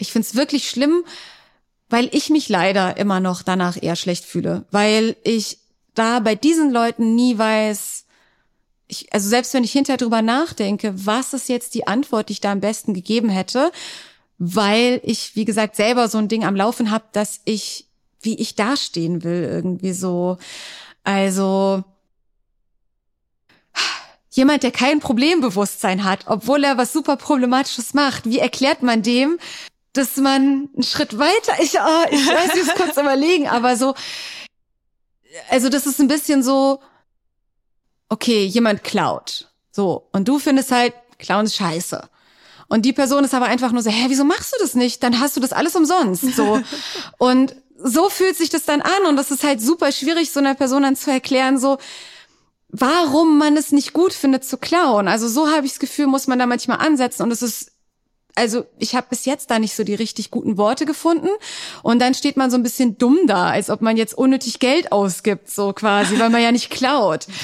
[0.01, 1.05] ich find's wirklich schlimm,
[1.89, 5.59] weil ich mich leider immer noch danach eher schlecht fühle, weil ich
[5.95, 8.05] da bei diesen Leuten nie weiß,
[8.87, 12.41] ich, also selbst wenn ich hinterher drüber nachdenke, was ist jetzt die Antwort, die ich
[12.41, 13.71] da am besten gegeben hätte,
[14.39, 17.87] weil ich, wie gesagt, selber so ein Ding am Laufen habe, dass ich,
[18.23, 20.39] wie ich dastehen will, irgendwie so.
[21.05, 21.85] Also
[24.31, 29.39] jemand, der kein Problembewusstsein hat, obwohl er was super Problematisches macht, wie erklärt man dem,
[29.93, 33.95] dass man einen Schritt weiter, ich, oh, ich weiß, ich muss kurz überlegen, aber so,
[35.49, 36.81] also das ist ein bisschen so,
[38.09, 39.49] okay, jemand klaut.
[39.71, 40.09] So.
[40.13, 42.09] Und du findest halt, Klauen ist scheiße.
[42.69, 45.03] Und die Person ist aber einfach nur so, hä, wieso machst du das nicht?
[45.03, 46.35] Dann hast du das alles umsonst.
[46.37, 46.61] So.
[47.19, 49.07] und so fühlt sich das dann an.
[49.09, 51.79] Und das ist halt super schwierig, so einer Person dann zu erklären, so,
[52.69, 55.09] warum man es nicht gut findet zu klauen.
[55.09, 57.23] Also so habe ich das Gefühl, muss man da manchmal ansetzen.
[57.23, 57.70] Und es ist
[58.35, 61.29] also ich habe bis jetzt da nicht so die richtig guten Worte gefunden.
[61.83, 64.93] Und dann steht man so ein bisschen dumm da, als ob man jetzt unnötig Geld
[64.93, 67.27] ausgibt, so quasi, weil man ja nicht klaut.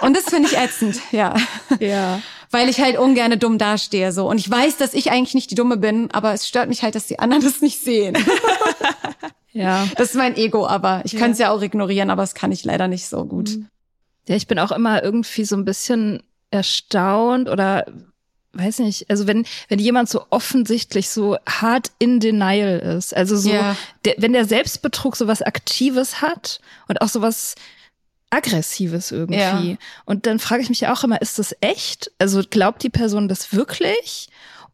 [0.00, 1.34] Und das finde ich ätzend, ja.
[1.80, 2.20] Ja.
[2.50, 4.28] Weil ich halt ungerne dumm dastehe, so.
[4.28, 6.94] Und ich weiß, dass ich eigentlich nicht die Dumme bin, aber es stört mich halt,
[6.94, 8.16] dass die anderen das nicht sehen.
[9.52, 9.86] ja.
[9.96, 11.20] Das ist mein Ego, aber ich ja.
[11.20, 13.58] kann es ja auch ignorieren, aber das kann ich leider nicht so gut.
[14.28, 17.86] Ja, ich bin auch immer irgendwie so ein bisschen erstaunt oder
[18.58, 23.50] weiß nicht, also wenn, wenn jemand so offensichtlich so hart in denial ist, also so,
[23.50, 23.76] Ja.
[24.04, 27.54] der, wenn der Selbstbetrug so was Aktives hat und auch so was
[28.30, 29.38] Aggressives irgendwie.
[29.38, 29.76] Ja.
[30.04, 32.10] Und dann frage ich mich auch immer, ist das echt?
[32.18, 34.28] Also glaubt die Person das wirklich?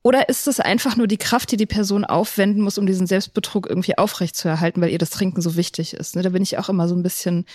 [0.07, 3.67] Oder ist das einfach nur die Kraft, die die Person aufwenden muss, um diesen Selbstbetrug
[3.67, 6.15] irgendwie aufrechtzuerhalten, weil ihr das Trinken so wichtig ist?
[6.15, 6.21] Ne?
[6.21, 7.47] Da bin ich auch immer so ein bisschen.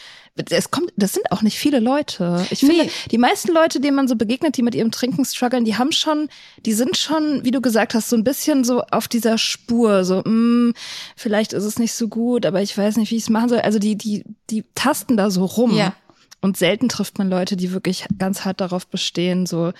[0.50, 2.44] Es kommt, das sind auch nicht viele Leute.
[2.50, 2.92] Ich finde, Nee.
[3.12, 6.28] die meisten Leute, denen man so begegnet, die mit ihrem Trinken strugglen, die haben schon,
[6.66, 10.04] die sind schon, wie du gesagt hast, so ein bisschen so auf dieser Spur.
[10.04, 10.74] So, mh,
[11.16, 13.60] vielleicht ist es nicht so gut, aber ich weiß nicht, wie ich es machen soll.
[13.60, 15.76] Also die, die, die tasten da so rum.
[15.76, 15.94] Ja.
[16.42, 19.72] Und selten trifft man Leute, die wirklich ganz hart darauf bestehen, so,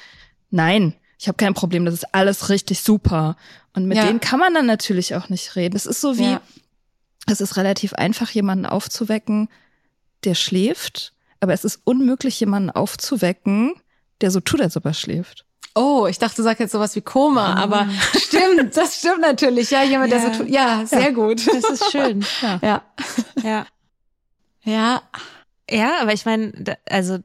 [0.52, 3.36] nein, ich habe kein Problem, das ist alles richtig super.
[3.76, 4.06] Und mit Ja.
[4.08, 5.76] denen kann man dann natürlich auch nicht reden.
[5.76, 6.42] Es ist so wie, Ja.
[7.28, 9.50] es ist relativ einfach, jemanden aufzuwecken,
[10.24, 13.74] der schläft, aber es ist unmöglich, jemanden aufzuwecken,
[14.22, 15.46] der so tut, als ob er schläft.
[15.76, 19.70] Oh, ich dachte, du sagst jetzt sowas wie Koma, aber stimmt, das stimmt natürlich.
[19.72, 20.34] Ja, jemand, der Ja.
[20.34, 20.50] so tut.
[20.50, 21.46] Ja, sehr gut.
[21.48, 22.26] Das ist schön.
[22.42, 22.60] Ja.
[22.64, 22.84] Ja.
[23.44, 23.66] Ja.
[24.64, 25.02] Ja.
[25.70, 27.20] Ja, aber ich meine, also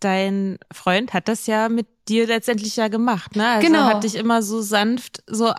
[0.00, 3.48] dein Freund hat das ja mit dir letztendlich ja gemacht, ne?
[3.48, 3.84] Also Genau.
[3.84, 5.54] hat dich immer so sanft, so äh,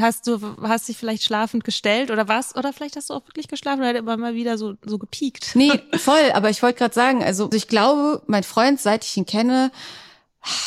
[0.00, 2.56] hast du, hast dich vielleicht schlafend gestellt oder was?
[2.56, 5.52] Oder vielleicht hast du auch wirklich geschlafen oder hat immer mal wieder so, so gepiekt.
[5.54, 9.26] Nee, voll, aber ich wollte gerade sagen, also ich glaube, mein Freund, seit ich ihn
[9.26, 9.70] kenne,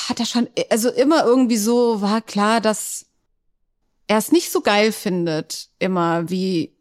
[0.08, 3.08] hat er schon, also immer irgendwie so, war klar, dass
[4.08, 6.76] er es nicht so geil findet, immer wie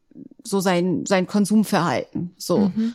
[0.45, 2.35] so sein, sein Konsumverhalten.
[2.37, 2.71] So.
[2.75, 2.95] Mhm.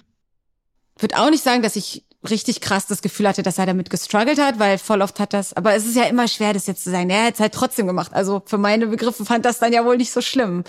[1.00, 4.40] Würde auch nicht sagen, dass ich richtig krass das Gefühl hatte, dass er damit gestruggelt
[4.40, 6.92] hat, weil voll oft hat das, aber es ist ja immer schwer, das jetzt zu
[6.92, 7.10] sagen.
[7.10, 8.14] Er hat es halt trotzdem gemacht.
[8.14, 10.64] Also für meine Begriffe fand das dann ja wohl nicht so schlimm.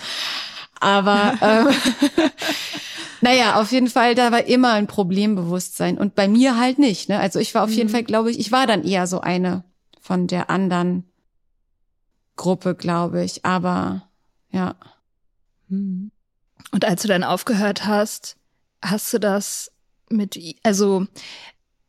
[0.79, 1.67] Aber ähm,
[3.21, 7.09] naja, auf jeden Fall, da war immer ein Problembewusstsein und bei mir halt nicht.
[7.09, 7.19] Ne?
[7.19, 9.63] Also ich war auf jeden Fall, glaube ich, ich war dann eher so eine
[9.99, 11.03] von der anderen
[12.35, 13.45] Gruppe, glaube ich.
[13.45, 14.07] Aber
[14.51, 14.75] ja.
[15.67, 16.11] Mhm.
[16.71, 18.37] Und als du dann aufgehört hast,
[18.81, 19.71] hast du das
[20.09, 21.05] mit, also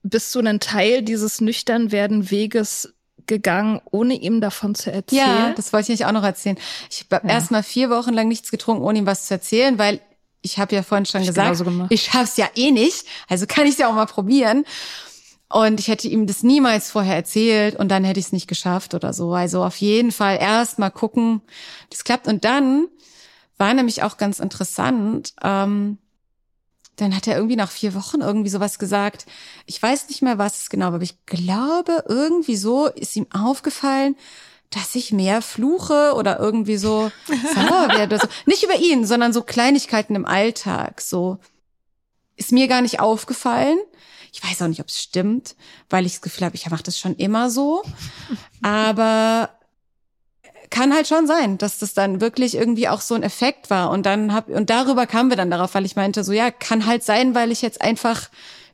[0.02, 2.94] bist du einen Teil dieses nüchtern Weges
[3.26, 5.48] gegangen, ohne ihm davon zu erzählen?
[5.48, 6.58] Ja, das wollte ich euch auch noch erzählen.
[6.90, 7.34] Ich habe Ja.
[7.34, 10.00] erst mal vier Wochen lang nichts getrunken, ohne ihm was zu erzählen, weil
[10.42, 13.78] ich habe ja vorhin schon ich gesagt, ich schaff's ja eh nicht, also kann ich
[13.78, 14.64] ja auch mal probieren.
[15.52, 18.94] Und ich hätte ihm das niemals vorher erzählt und dann hätte ich es nicht geschafft
[18.94, 19.34] oder so.
[19.34, 21.42] Also auf jeden Fall erst mal gucken,
[21.90, 22.28] das klappt.
[22.28, 22.86] Und dann
[23.58, 25.34] war nämlich auch ganz interessant.
[25.42, 25.98] Ähm,
[27.00, 29.26] dann hat er irgendwie nach vier Wochen irgendwie sowas gesagt.
[29.66, 33.26] Ich weiß nicht mehr, was es genau war, aber ich glaube, irgendwie so ist ihm
[33.32, 34.16] aufgefallen,
[34.70, 37.10] dass ich mehr fluche oder irgendwie so
[37.54, 38.18] sauer werde.
[38.18, 38.28] So.
[38.46, 41.00] Nicht über ihn, sondern so Kleinigkeiten im Alltag.
[41.00, 41.38] So
[42.36, 43.78] ist mir gar nicht aufgefallen.
[44.32, 45.56] Ich weiß auch nicht, ob es stimmt,
[45.88, 47.82] weil ich das Gefühl habe, ich mache das schon immer so.
[48.62, 49.50] Aber
[50.70, 53.90] kann halt schon sein, dass das dann wirklich irgendwie auch so ein Effekt war.
[53.90, 56.86] Und dann hab, und darüber kamen wir dann darauf, weil ich meinte, so ja, kann
[56.86, 58.30] halt sein, weil ich jetzt einfach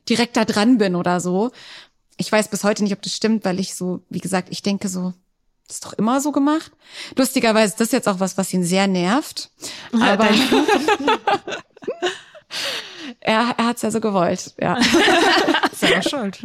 [0.07, 1.51] direkt da dran bin oder so.
[2.17, 4.87] Ich weiß bis heute nicht, ob das stimmt, weil ich so, wie gesagt, ich denke
[4.87, 5.13] so,
[5.67, 6.71] das ist doch immer so gemacht.
[7.15, 9.49] Lustigerweise ist das jetzt auch was, was ihn sehr nervt.
[9.91, 10.29] Aber
[13.19, 14.77] er, er hat es ja so gewollt, ja.
[15.73, 16.39] Selber schuld.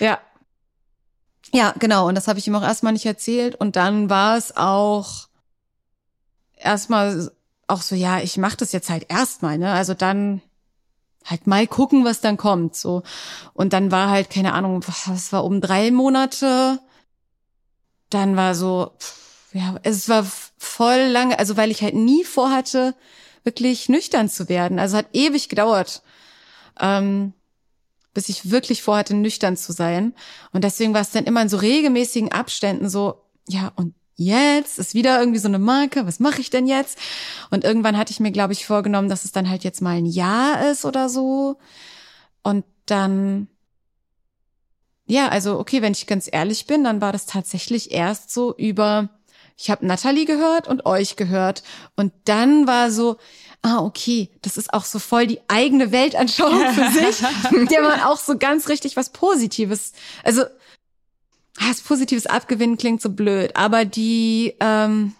[0.00, 0.20] Ja.
[1.52, 2.08] Ja, genau.
[2.08, 3.54] Und das habe ich ihm auch erstmal nicht erzählt.
[3.54, 5.28] Und dann war es auch
[6.56, 7.30] erstmal
[7.66, 9.72] auch so, ja, ich mache das jetzt halt erstmal, ne?
[9.72, 10.40] Also dann
[11.24, 12.74] halt mal gucken, was dann kommt.
[12.74, 13.02] So.
[13.54, 16.80] Und dann war halt, keine Ahnung, was war um drei Monate.
[18.10, 18.92] Dann war so,
[19.52, 20.26] ja, es war
[20.58, 22.94] voll lange, also weil ich halt nie vorhatte,
[23.44, 24.78] wirklich nüchtern zu werden.
[24.78, 26.02] Also hat ewig gedauert.
[26.80, 27.34] Ähm,
[28.14, 30.14] bis ich wirklich vorhatte, nüchtern zu sein.
[30.52, 34.94] Und deswegen war es dann immer in so regelmäßigen Abständen so, ja, und jetzt ist
[34.94, 36.98] wieder irgendwie so eine Marke, was mache ich denn jetzt?
[37.50, 40.06] Und irgendwann hatte ich mir, glaube ich, vorgenommen, dass es dann halt jetzt mal ein
[40.06, 41.58] Jahr ist oder so.
[42.42, 43.48] Und dann,
[45.06, 49.08] ja, also okay, wenn ich ganz ehrlich bin, dann war das tatsächlich erst so über,
[49.56, 51.62] ich habe Natalie gehört und euch gehört.
[51.96, 53.16] Und dann war so,
[53.62, 58.00] ah, okay, das ist auch so voll die eigene Weltanschauung für sich, mit der man
[58.00, 59.92] auch so ganz richtig was Positives,
[60.24, 65.14] also ah, das Positives abgewinnen klingt so blöd, aber die ähm,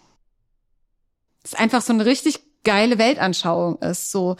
[1.43, 4.37] ist einfach so eine richtig geile Weltanschauung ist so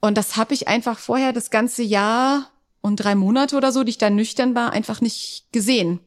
[0.00, 2.50] und das habe ich einfach vorher das ganze Jahr
[2.80, 6.00] und drei Monate oder so, die ich da nüchtern war, einfach nicht gesehen.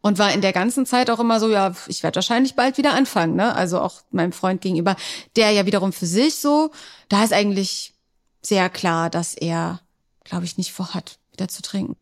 [0.00, 2.94] Und war in der ganzen Zeit auch immer so, ja, ich werde wahrscheinlich bald wieder
[2.94, 3.54] anfangen, ne?
[3.54, 4.94] Also auch meinem Freund gegenüber,
[5.34, 6.70] der ja wiederum für sich so,
[7.08, 7.94] da ist eigentlich
[8.40, 9.80] sehr klar, dass er,
[10.24, 11.96] glaube ich, nicht vorhat, wieder zu trinken.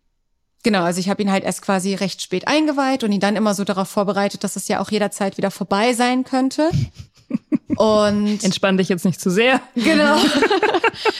[0.62, 3.54] Genau, also ich habe ihn halt erst quasi recht spät eingeweiht und ihn dann immer
[3.54, 6.70] so darauf vorbereitet, dass es ja auch jederzeit wieder vorbei sein könnte.
[7.76, 9.60] Und entspann dich jetzt nicht zu sehr.
[9.74, 10.16] Genau.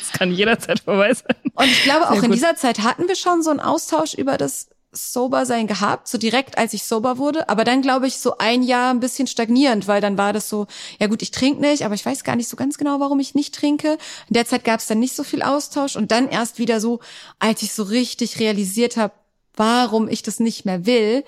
[0.01, 1.37] Es kann jederzeit vorbei sein.
[1.55, 4.69] Und ich glaube, auch in dieser Zeit hatten wir schon so einen Austausch über das
[4.97, 7.49] Sober-Sein gehabt, so direkt, als ich sober wurde.
[7.49, 10.67] Aber dann, glaube ich, so ein Jahr ein bisschen stagnierend, weil dann war das so,
[10.99, 13.35] ja gut, ich trinke nicht, aber ich weiß gar nicht so ganz genau, warum ich
[13.35, 13.99] nicht trinke.
[14.29, 15.97] In der Zeit gab es dann nicht so viel Austausch.
[15.97, 17.01] Und dann erst wieder so,
[17.39, 19.15] als ich so richtig realisiert habe,
[19.55, 21.25] warum ich das nicht mehr will.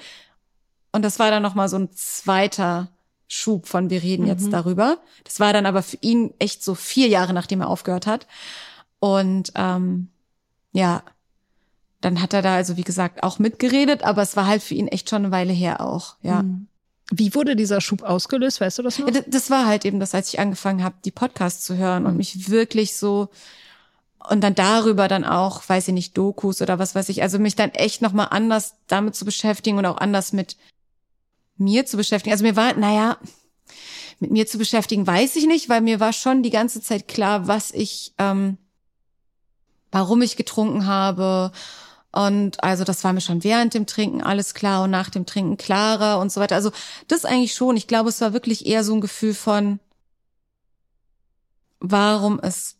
[0.92, 2.88] Und das war dann nochmal so ein zweiter
[3.28, 4.28] Schub von, wir reden mhm.
[4.28, 4.98] jetzt darüber.
[5.24, 8.26] Das war dann aber für ihn echt so vier Jahre, nachdem er aufgehört hat.
[9.00, 10.08] Und ähm,
[10.72, 11.02] ja,
[12.00, 14.88] dann hat er da also, wie gesagt, auch mitgeredet, aber es war halt für ihn
[14.88, 16.42] echt schon eine Weile her auch, ja.
[16.42, 16.68] Mhm.
[17.10, 19.08] Wie wurde dieser Schub ausgelöst, weißt du das noch?
[19.08, 22.10] Ja, das war halt eben das, als ich angefangen habe, die Podcasts zu hören mhm.
[22.10, 23.30] und mich wirklich so
[24.28, 27.56] und dann darüber dann auch, weiß ich nicht, Dokus oder was weiß ich, also mich
[27.56, 30.56] dann echt nochmal anders damit zu beschäftigen und auch anders mit
[31.56, 32.32] mir zu beschäftigen.
[32.32, 33.16] Also mir war, naja,
[34.20, 37.46] mit mir zu beschäftigen, weiß ich nicht, weil mir war schon die ganze Zeit klar,
[37.46, 38.58] was ich, ähm,
[39.90, 41.52] warum ich getrunken habe
[42.12, 45.56] und also das war mir schon während dem Trinken alles klar und nach dem Trinken
[45.56, 46.54] klarer und so weiter.
[46.54, 46.70] Also
[47.06, 47.76] das eigentlich schon.
[47.76, 49.78] Ich glaube, es war wirklich eher so ein Gefühl von,
[51.80, 52.76] warum es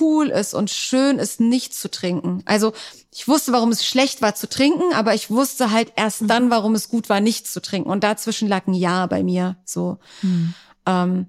[0.00, 2.42] cool ist und schön ist, nicht zu trinken.
[2.46, 2.72] Also
[3.12, 6.28] ich wusste, warum es schlecht war zu trinken, aber ich wusste halt erst mhm.
[6.28, 7.90] dann, warum es gut war, nicht zu trinken.
[7.90, 9.56] Und dazwischen lag ein Ja bei mir.
[9.64, 9.98] So.
[10.22, 10.54] Mhm.
[10.86, 11.26] Ähm,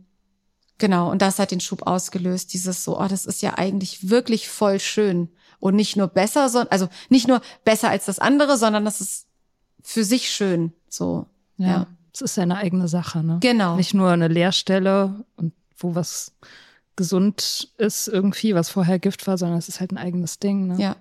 [0.77, 1.11] genau.
[1.11, 2.53] Und das hat den Schub ausgelöst.
[2.53, 5.29] Dieses so, oh, das ist ja eigentlich wirklich voll schön
[5.59, 9.27] und nicht nur besser, sondern also nicht nur besser als das andere, sondern das ist
[9.83, 10.73] für sich schön.
[10.89, 11.27] So,
[11.57, 11.67] ja.
[11.67, 11.87] ja.
[12.13, 13.39] Es ist seine eigene Sache, ne?
[13.41, 13.75] Genau.
[13.75, 16.33] Nicht nur eine Leerstelle und wo was
[16.95, 20.77] gesund ist irgendwie, was vorher Gift war, sondern es ist halt ein eigenes Ding, ne?
[20.79, 20.95] Ja.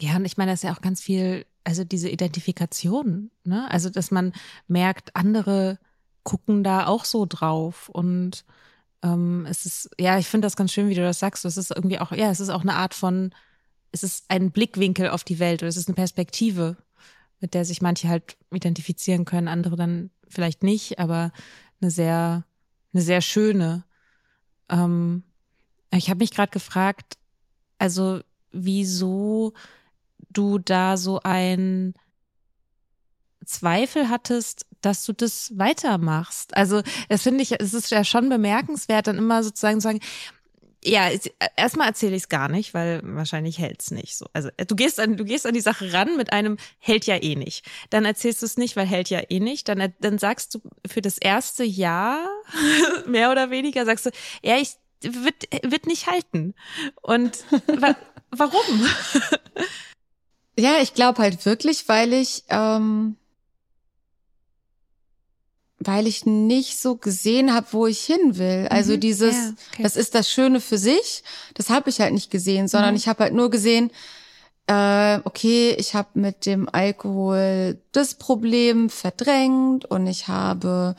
[0.00, 3.70] Ja, und ich meine, das ist ja auch ganz viel, also diese Identifikation, ne?
[3.70, 4.32] Also, dass man
[4.66, 5.78] merkt, andere
[6.22, 8.44] gucken da auch so drauf und
[9.02, 11.44] ähm, es ist, ja, ich finde das ganz schön, wie du das sagst.
[11.44, 13.32] Es ist irgendwie auch, ja, es ist auch eine Art von,
[13.92, 16.76] es ist ein Blickwinkel auf die Welt oder es ist eine Perspektive,
[17.40, 21.32] mit der sich manche halt identifizieren können, andere dann vielleicht nicht, aber
[21.80, 22.44] eine sehr,
[22.92, 23.84] eine sehr schöne.
[24.68, 25.22] Ähm,
[25.92, 27.16] ich habe mich gerade gefragt,
[27.78, 28.20] also
[28.50, 29.52] wieso
[30.30, 31.94] du da so ein
[33.44, 36.56] Zweifel hattest, dass du das weitermachst.
[36.56, 40.00] Also, das finde ich, es ist ja schon bemerkenswert, dann immer sozusagen zu sagen,
[40.84, 41.10] ja,
[41.56, 44.26] erstmal erzähle ich es gar nicht, weil wahrscheinlich hält's nicht so.
[44.32, 47.34] Also du gehst an, du gehst an die Sache ran mit einem hält ja eh
[47.34, 47.66] nicht.
[47.90, 49.68] Dann erzählst du es nicht, weil hält ja eh nicht.
[49.68, 52.28] Dann, dann sagst du für das erste Jahr
[53.06, 54.10] mehr oder weniger sagst du,
[54.42, 56.54] ja, ich wird, wird nicht halten.
[57.02, 57.96] Und wa
[58.30, 58.86] warum?
[60.58, 63.16] ja, ich glaube halt wirklich, weil ich ähm,
[65.88, 68.68] weil ich nicht so gesehen habe, wo ich hin will.
[68.68, 69.82] Also mhm, dieses, ja, okay.
[69.82, 71.24] das ist das Schöne für sich,
[71.54, 72.98] das habe ich halt nicht gesehen, sondern mhm.
[72.98, 73.90] ich habe halt nur gesehen,
[74.66, 80.94] äh, okay, ich habe mit dem Alkohol das Problem verdrängt und ich habe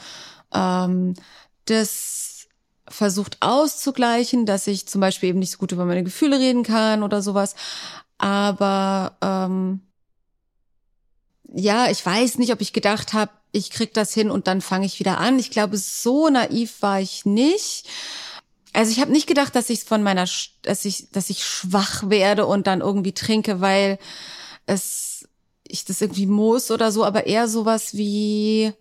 [0.51, 1.13] ähm,
[1.65, 2.47] das
[2.87, 7.03] versucht auszugleichen, dass ich zum Beispiel eben nicht so gut über meine Gefühle reden kann
[7.03, 7.53] oder sowas.
[8.17, 9.81] Aber ähm,
[11.53, 14.85] ja, ich weiß nicht, ob ich gedacht habe, ich krieg das hin und dann fange
[14.85, 15.39] ich wieder an.
[15.39, 17.87] Ich glaube, so naiv war ich nicht.
[18.73, 20.27] Also ich habe nicht gedacht, dass ich von meiner,
[20.61, 23.97] dass ich, dass ich schwach werde und dann irgendwie trinke, weil
[24.65, 25.27] es
[25.63, 28.73] ich das irgendwie muss oder so, aber eher sowas wie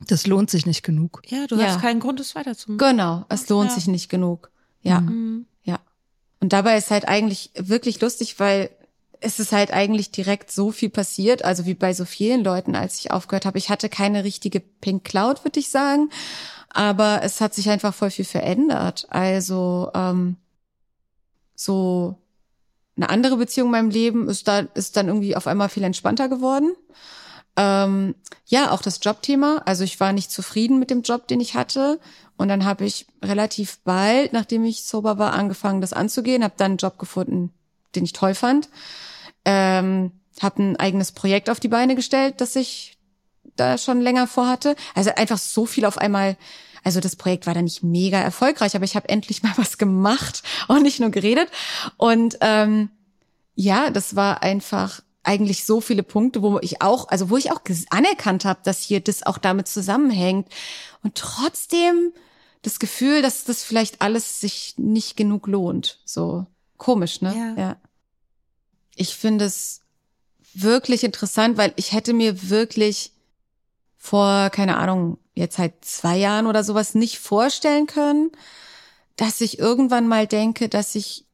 [0.00, 1.22] das lohnt sich nicht genug.
[1.26, 1.66] Ja, du ja.
[1.66, 2.78] hast keinen Grund, es weiterzumachen.
[2.78, 3.74] Genau, es lohnt ja.
[3.74, 4.50] sich nicht genug.
[4.82, 5.46] Ja, mhm.
[5.64, 5.78] ja.
[6.40, 8.70] Und dabei ist halt eigentlich wirklich lustig, weil
[9.20, 12.98] es ist halt eigentlich direkt so viel passiert, also wie bei so vielen Leuten, als
[12.98, 13.58] ich aufgehört habe.
[13.58, 16.10] Ich hatte keine richtige Pink Cloud, würde ich sagen,
[16.70, 19.06] aber es hat sich einfach voll viel verändert.
[19.10, 20.36] Also ähm,
[21.54, 22.16] so
[22.96, 26.28] eine andere Beziehung in meinem Leben ist da ist dann irgendwie auf einmal viel entspannter
[26.28, 26.74] geworden.
[27.56, 28.14] Ähm,
[28.46, 29.62] ja, auch das Jobthema.
[29.64, 31.98] Also ich war nicht zufrieden mit dem Job, den ich hatte.
[32.36, 36.72] Und dann habe ich relativ bald, nachdem ich sober war, angefangen, das anzugehen, habe dann
[36.72, 37.52] einen Job gefunden,
[37.94, 38.68] den ich toll fand
[39.48, 40.12] ähm,
[40.42, 42.98] habe ein eigenes Projekt auf die Beine gestellt, das ich
[43.56, 44.76] da schon länger vorhatte.
[44.94, 46.36] Also einfach so viel auf einmal.
[46.84, 50.42] Also das Projekt war dann nicht mega erfolgreich, aber ich habe endlich mal was gemacht
[50.68, 51.48] und nicht nur geredet.
[51.96, 52.90] Und ähm,
[53.54, 57.60] ja, das war einfach eigentlich so viele Punkte, wo ich auch, also wo ich auch
[57.90, 60.48] anerkannt habe, dass hier das auch damit zusammenhängt.
[61.02, 62.12] Und trotzdem
[62.62, 66.00] das Gefühl, dass das vielleicht alles sich nicht genug lohnt.
[66.04, 66.46] So
[66.78, 67.34] komisch, ne?
[67.56, 67.62] Ja.
[67.62, 67.76] ja.
[68.94, 69.82] Ich finde es
[70.54, 73.12] wirklich interessant, weil ich hätte mir wirklich
[73.96, 78.30] vor, keine Ahnung, jetzt halt zwei Jahren oder sowas nicht vorstellen können,
[79.16, 81.26] dass ich irgendwann mal denke, dass ich,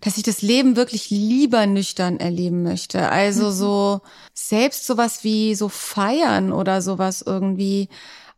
[0.00, 3.08] dass ich das Leben wirklich lieber nüchtern erleben möchte.
[3.08, 3.52] Also Mhm.
[3.52, 4.00] so
[4.34, 7.88] selbst sowas wie so feiern oder sowas irgendwie.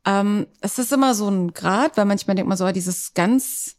[0.04, 3.76] Ähm, es ist immer so ein Grad, weil manchmal denkt man so, ah, dieses ganz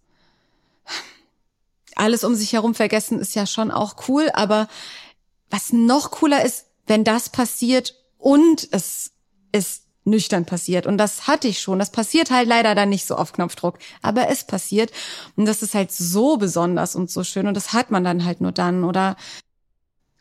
[1.95, 4.67] alles um sich herum vergessen ist ja schon auch cool, aber
[5.49, 9.11] was noch cooler ist, wenn das passiert und es
[9.51, 10.85] ist nüchtern passiert.
[10.85, 11.79] Und das hatte ich schon.
[11.79, 13.77] Das passiert halt leider dann nicht so auf Knopfdruck.
[14.01, 14.91] Aber es passiert.
[15.35, 17.47] Und das ist halt so besonders und so schön.
[17.47, 18.83] Und das hat man dann halt nur dann.
[18.83, 19.15] Oder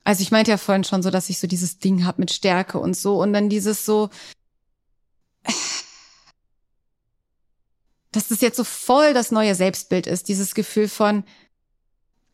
[0.05, 2.79] also ich meinte ja vorhin schon so, dass ich so dieses Ding hab mit Stärke
[2.79, 3.20] und so.
[3.20, 4.11] Und dann dieses so,
[8.12, 10.29] dass das jetzt so voll das neue Selbstbild ist.
[10.29, 11.25] Dieses Gefühl von,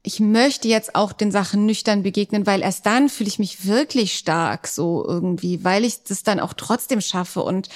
[0.03, 4.17] ich möchte jetzt auch den Sachen nüchtern begegnen, weil erst dann fühle ich mich wirklich
[4.17, 7.69] stark so irgendwie, weil ich das dann auch trotzdem schaffe und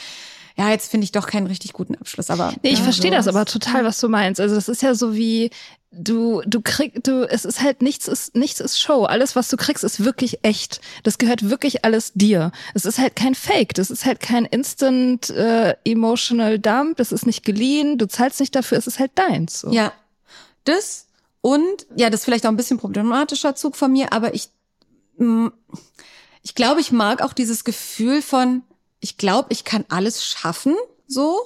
[0.57, 3.17] ja, jetzt finde ich doch keinen richtig guten Abschluss, aber Nee, ich ja, verstehe so.
[3.17, 4.41] das aber total, was du meinst.
[4.41, 5.51] Also das ist ja so wie
[5.95, 9.05] du du kriegst du es ist halt nichts ist nichts ist Show.
[9.05, 10.81] Alles was du kriegst ist wirklich echt.
[11.05, 12.53] Das gehört wirklich alles dir.
[12.75, 13.73] Es ist halt kein Fake.
[13.75, 16.99] Das ist halt kein Instant äh, emotional Dump.
[16.99, 17.97] Das ist nicht geliehen.
[17.99, 18.77] Du zahlst nicht dafür.
[18.79, 19.61] Es ist halt deins.
[19.61, 19.71] So.
[19.73, 19.93] Ja,
[20.65, 21.07] das
[21.43, 24.49] und ja, das ist vielleicht auch ein bisschen problematischer Zug von mir, aber ich
[25.19, 25.49] mm,
[26.43, 28.63] ich glaube, ich mag auch dieses Gefühl von
[29.01, 30.75] ich glaube, ich kann alles schaffen,
[31.07, 31.37] so.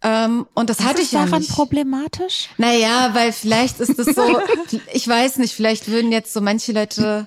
[0.00, 1.52] Ähm, und das Was hatte ist ich ja daran nicht.
[1.52, 2.48] problematisch?
[2.56, 4.40] Naja, weil vielleicht ist es so,
[4.92, 7.26] ich weiß nicht, vielleicht würden jetzt so manche Leute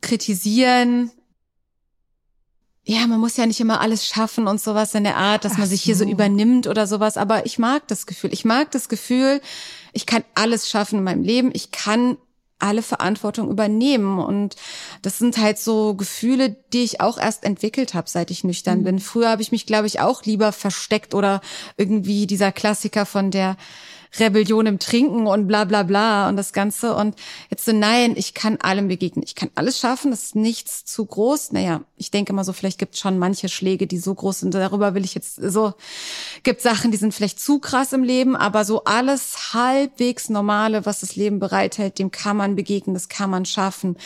[0.00, 1.10] kritisieren.
[2.84, 5.62] Ja, man muss ja nicht immer alles schaffen und sowas in der Art, dass man
[5.62, 6.10] Ach sich hier so so.
[6.10, 7.16] übernimmt oder sowas.
[7.16, 8.32] Aber ich mag das Gefühl.
[8.32, 9.40] Ich mag das Gefühl,
[9.94, 11.50] ich kann alles schaffen in meinem Leben.
[11.54, 12.18] Ich kann
[12.58, 14.18] alle Verantwortung übernehmen.
[14.18, 14.56] Und
[15.02, 18.98] das sind halt so Gefühle, die ich auch erst entwickelt habe, seit ich nüchtern bin.
[18.98, 21.40] Früher habe ich mich, glaube ich, auch lieber versteckt oder
[21.76, 23.56] irgendwie dieser Klassiker von der
[24.18, 26.94] Rebellion im Trinken und bla bla bla und das Ganze.
[26.94, 27.16] Und
[27.50, 29.24] jetzt so, nein, ich kann allem begegnen.
[29.24, 31.52] Ich kann alles schaffen, das ist nichts zu groß.
[31.52, 34.54] Naja, ich denke mal so, vielleicht gibt es schon manche Schläge, die so groß sind.
[34.54, 35.74] Darüber will ich jetzt so,
[36.42, 41.00] gibt Sachen, die sind vielleicht zu krass im Leben, aber so alles halbwegs Normale, was
[41.00, 43.96] das Leben bereithält, dem kann man begegnen, das kann man schaffen.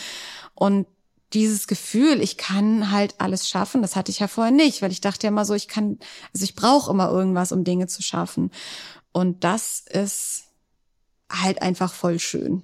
[0.55, 0.87] Und
[1.33, 5.01] dieses Gefühl, ich kann halt alles schaffen, das hatte ich ja vorher nicht, weil ich
[5.01, 5.99] dachte ja immer so, ich kann,
[6.33, 8.51] also ich brauche immer irgendwas, um Dinge zu schaffen.
[9.11, 10.45] Und das ist
[11.31, 12.63] halt einfach voll schön.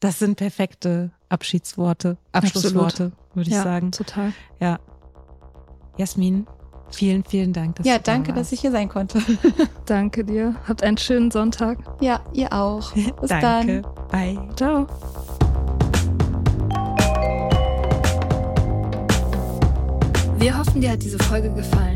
[0.00, 3.92] Das sind perfekte Abschiedsworte, Abschlussworte, würde ich ja, sagen.
[3.92, 4.32] total.
[4.60, 4.78] Ja.
[5.96, 6.46] Jasmin,
[6.90, 7.76] vielen, vielen Dank.
[7.76, 8.40] Dass ja, du da danke, warst.
[8.40, 9.22] dass ich hier sein konnte.
[9.86, 10.54] Danke dir.
[10.68, 11.78] Habt einen schönen Sonntag.
[12.00, 12.92] ja, ihr auch.
[13.20, 13.82] Bis Danke.
[13.82, 14.36] dann.
[14.36, 14.48] Bye.
[14.56, 14.86] Ciao.
[20.38, 21.95] Wir hoffen, dir hat diese Folge gefallen.